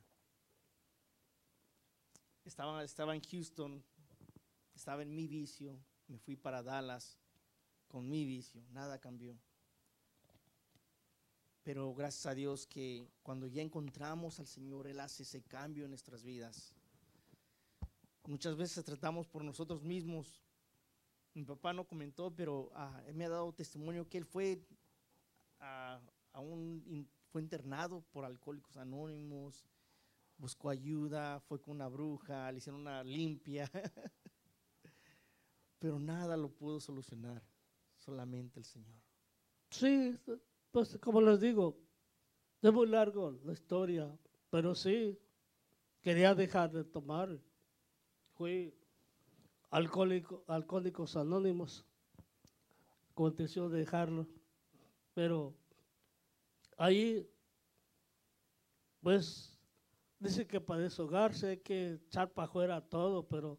[2.44, 3.85] Estaba, estaba en Houston,
[4.74, 5.78] estaba en mi vicio,
[6.09, 7.16] me fui para Dallas
[7.86, 9.39] con mi vicio, nada cambió.
[11.62, 15.90] Pero gracias a Dios que cuando ya encontramos al Señor, Él hace ese cambio en
[15.90, 16.74] nuestras vidas.
[18.27, 20.43] Muchas veces tratamos por nosotros mismos.
[21.35, 24.60] Mi papá no comentó, pero ah, él me ha dado testimonio que él fue
[25.60, 26.01] a,
[26.35, 29.64] un, fue internado por alcohólicos anónimos,
[30.43, 33.70] buscó ayuda, fue con una bruja, le hicieron una limpia,
[35.78, 37.40] pero nada lo pudo solucionar
[37.94, 39.01] solamente el Señor.
[39.70, 40.19] Sí,
[40.73, 41.78] pues como les digo,
[42.60, 44.19] es muy largo la historia,
[44.51, 45.16] pero sí,
[46.01, 47.39] quería dejar de tomar.
[48.32, 48.74] Fui
[49.70, 51.86] alcohólico, alcohólicos anónimos,
[53.12, 54.27] aconteció dejarlo,
[55.14, 55.55] pero
[56.77, 57.31] ahí,
[59.01, 59.52] pues,
[60.23, 63.59] dice que para deshogarse hay que echar para afuera todo, pero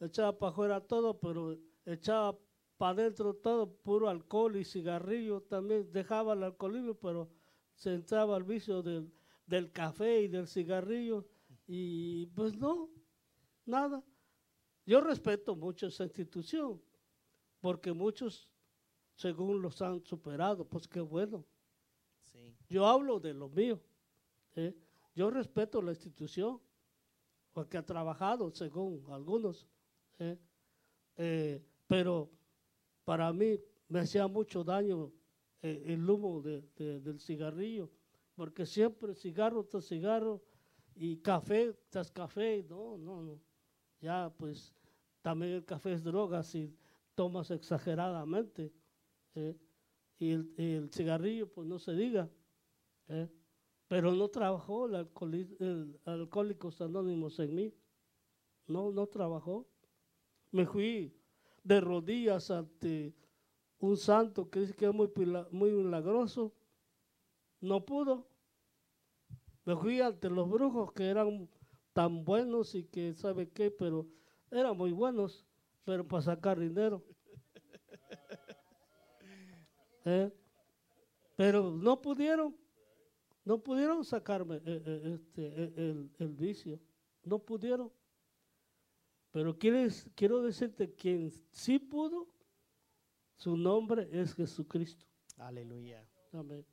[0.00, 2.38] echaba para afuera todo, pero echaba
[2.76, 7.28] para adentro todo puro alcohol y cigarrillo, también dejaba el alcoholismo, pero
[7.74, 9.12] se entraba al vicio del,
[9.46, 11.26] del café y del cigarrillo
[11.66, 12.88] y pues no,
[13.66, 14.02] nada.
[14.86, 16.80] Yo respeto mucho esa institución,
[17.60, 18.48] porque muchos,
[19.14, 21.44] según los han superado, pues qué bueno.
[22.68, 23.80] Yo hablo de lo mío.
[24.56, 24.74] ¿eh?
[25.14, 26.60] Yo respeto la institución,
[27.52, 29.66] porque ha trabajado, según algunos.
[30.18, 30.36] ¿eh?
[31.16, 32.28] Eh, pero
[33.04, 35.12] para mí me hacía mucho daño
[35.62, 37.90] eh, el humo del cigarrillo,
[38.34, 40.42] porque siempre cigarro tras cigarro
[40.96, 43.40] y café tras café, no, no, no.
[44.00, 44.74] Ya pues
[45.22, 46.76] también el café es droga si
[47.14, 48.72] tomas exageradamente.
[50.18, 52.28] Y, el, cigarrillo, pues no se diga.
[53.94, 55.08] Pero no trabajó el,
[55.60, 57.72] el Alcohólicos Anónimos en mí.
[58.66, 59.68] No, no trabajó.
[60.50, 61.16] Me fui
[61.62, 63.14] de rodillas ante
[63.78, 65.08] un santo que dice que es muy,
[65.52, 66.52] muy milagroso.
[67.60, 68.26] No pudo.
[69.64, 71.48] Me fui ante los brujos que eran
[71.92, 74.08] tan buenos y que sabe qué, pero
[74.50, 75.46] eran muy buenos,
[75.84, 77.00] pero para sacar dinero.
[80.04, 80.32] ¿Eh?
[81.36, 82.56] Pero no pudieron,
[83.44, 86.80] no pudieron sacarme eh, eh, este, el, el vicio,
[87.22, 87.92] no pudieron.
[89.30, 92.28] Pero quiero decirte, quien sí pudo,
[93.36, 95.06] su nombre es Jesucristo.
[95.38, 96.08] Aleluya.
[96.32, 96.64] Amén.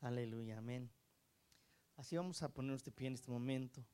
[0.00, 0.90] Aleluya, amén.
[1.96, 3.84] Así vamos a ponernos de pie en este momento.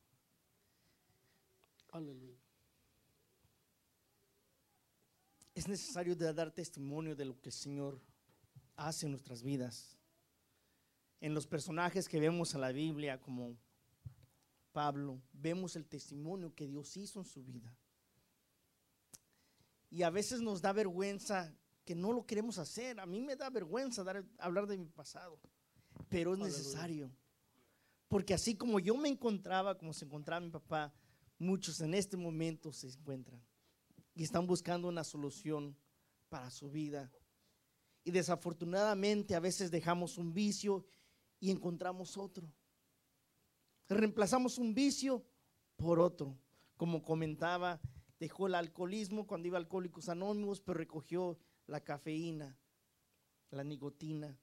[1.89, 2.39] Aleluya.
[5.53, 7.99] Es necesario dar testimonio de lo que el Señor
[8.75, 9.97] hace en nuestras vidas.
[11.21, 13.55] En los personajes que vemos en la Biblia, como
[14.71, 17.73] Pablo, vemos el testimonio que Dios hizo en su vida.
[19.89, 22.99] Y a veces nos da vergüenza que no lo queremos hacer.
[22.99, 25.39] A mí me da vergüenza dar, hablar de mi pasado,
[26.09, 27.11] pero es necesario.
[28.07, 30.93] Porque así como yo me encontraba, como se encontraba mi papá,
[31.37, 33.41] muchos en este momento se encuentran
[34.15, 35.77] y están buscando una solución
[36.29, 37.11] para su vida.
[38.03, 40.85] Y desafortunadamente a veces dejamos un vicio
[41.41, 42.49] y encontramos otro.
[43.89, 45.25] Reemplazamos un vicio
[45.75, 46.37] por otro.
[46.77, 47.81] Como comentaba,
[48.19, 51.37] dejó el alcoholismo cuando iba a Alcohólicos Anónimos, pero recogió
[51.67, 52.57] la cafeína,
[53.49, 54.39] la nicotina.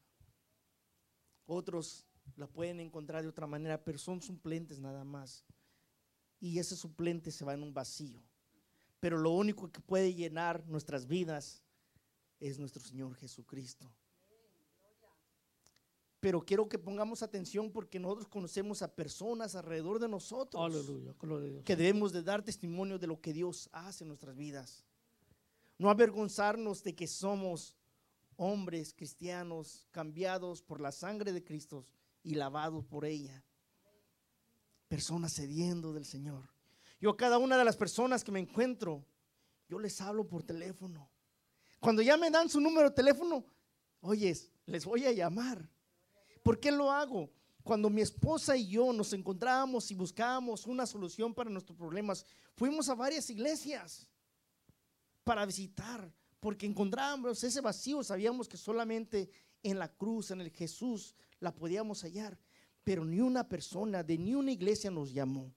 [1.47, 2.07] Otros
[2.37, 5.47] la pueden encontrar de otra manera, pero son suplentes nada más.
[6.41, 8.23] Y ese suplente se va en un vacío.
[9.01, 11.62] Pero lo único que puede llenar nuestras vidas
[12.41, 13.91] es nuestro Señor Jesucristo.
[16.20, 21.15] Pero quiero que pongamos atención porque nosotros conocemos a personas alrededor de nosotros Aleluya,
[21.65, 24.85] que debemos de dar testimonio de lo que Dios hace en nuestras vidas.
[25.78, 27.77] No avergonzarnos de que somos
[28.36, 31.86] hombres cristianos cambiados por la sangre de Cristo
[32.24, 33.45] y lavados por ella.
[34.89, 36.49] Personas cediendo del Señor.
[37.01, 39.05] Yo a cada una de las personas que me encuentro,
[39.69, 41.09] yo les hablo por teléfono.
[41.78, 43.45] Cuando ya me dan su número de teléfono,
[44.01, 45.69] oyes, les voy a llamar.
[46.49, 47.31] ¿Por qué lo hago?
[47.62, 52.25] cuando mi esposa y yo nos encontrábamos y buscábamos una solución para nuestros problemas,
[52.57, 54.07] fuimos a varias iglesias
[55.25, 56.11] para visitar,
[56.41, 59.31] porque encontrábamos ese vacío, sabíamos que solamente
[59.62, 62.39] en la cruz, en el Jesús, la podíamos hallar,
[62.83, 65.53] pero ni una persona de ni una iglesia nos llamó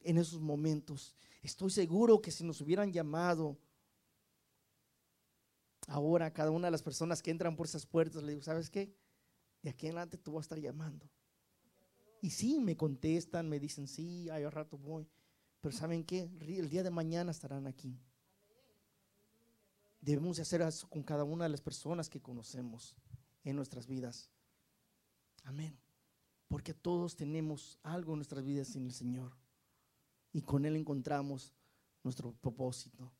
[0.00, 1.16] en esos momentos.
[1.42, 3.56] Estoy seguro que si nos hubieran llamado
[5.88, 8.94] ahora cada una de las personas que entran por esas puertas, le digo, ¿sabes qué?
[9.64, 11.08] De aquí en adelante tú vas a estar llamando.
[12.20, 15.08] Y sí, me contestan, me dicen, sí, hay rato voy.
[15.62, 16.28] Pero ¿saben qué?
[16.42, 17.98] El día de mañana estarán aquí.
[20.02, 22.94] Debemos de hacer eso con cada una de las personas que conocemos
[23.42, 24.28] en nuestras vidas.
[25.44, 25.78] Amén.
[26.46, 29.32] Porque todos tenemos algo en nuestras vidas sin el Señor.
[30.30, 31.54] Y con Él encontramos
[32.02, 33.10] nuestro propósito.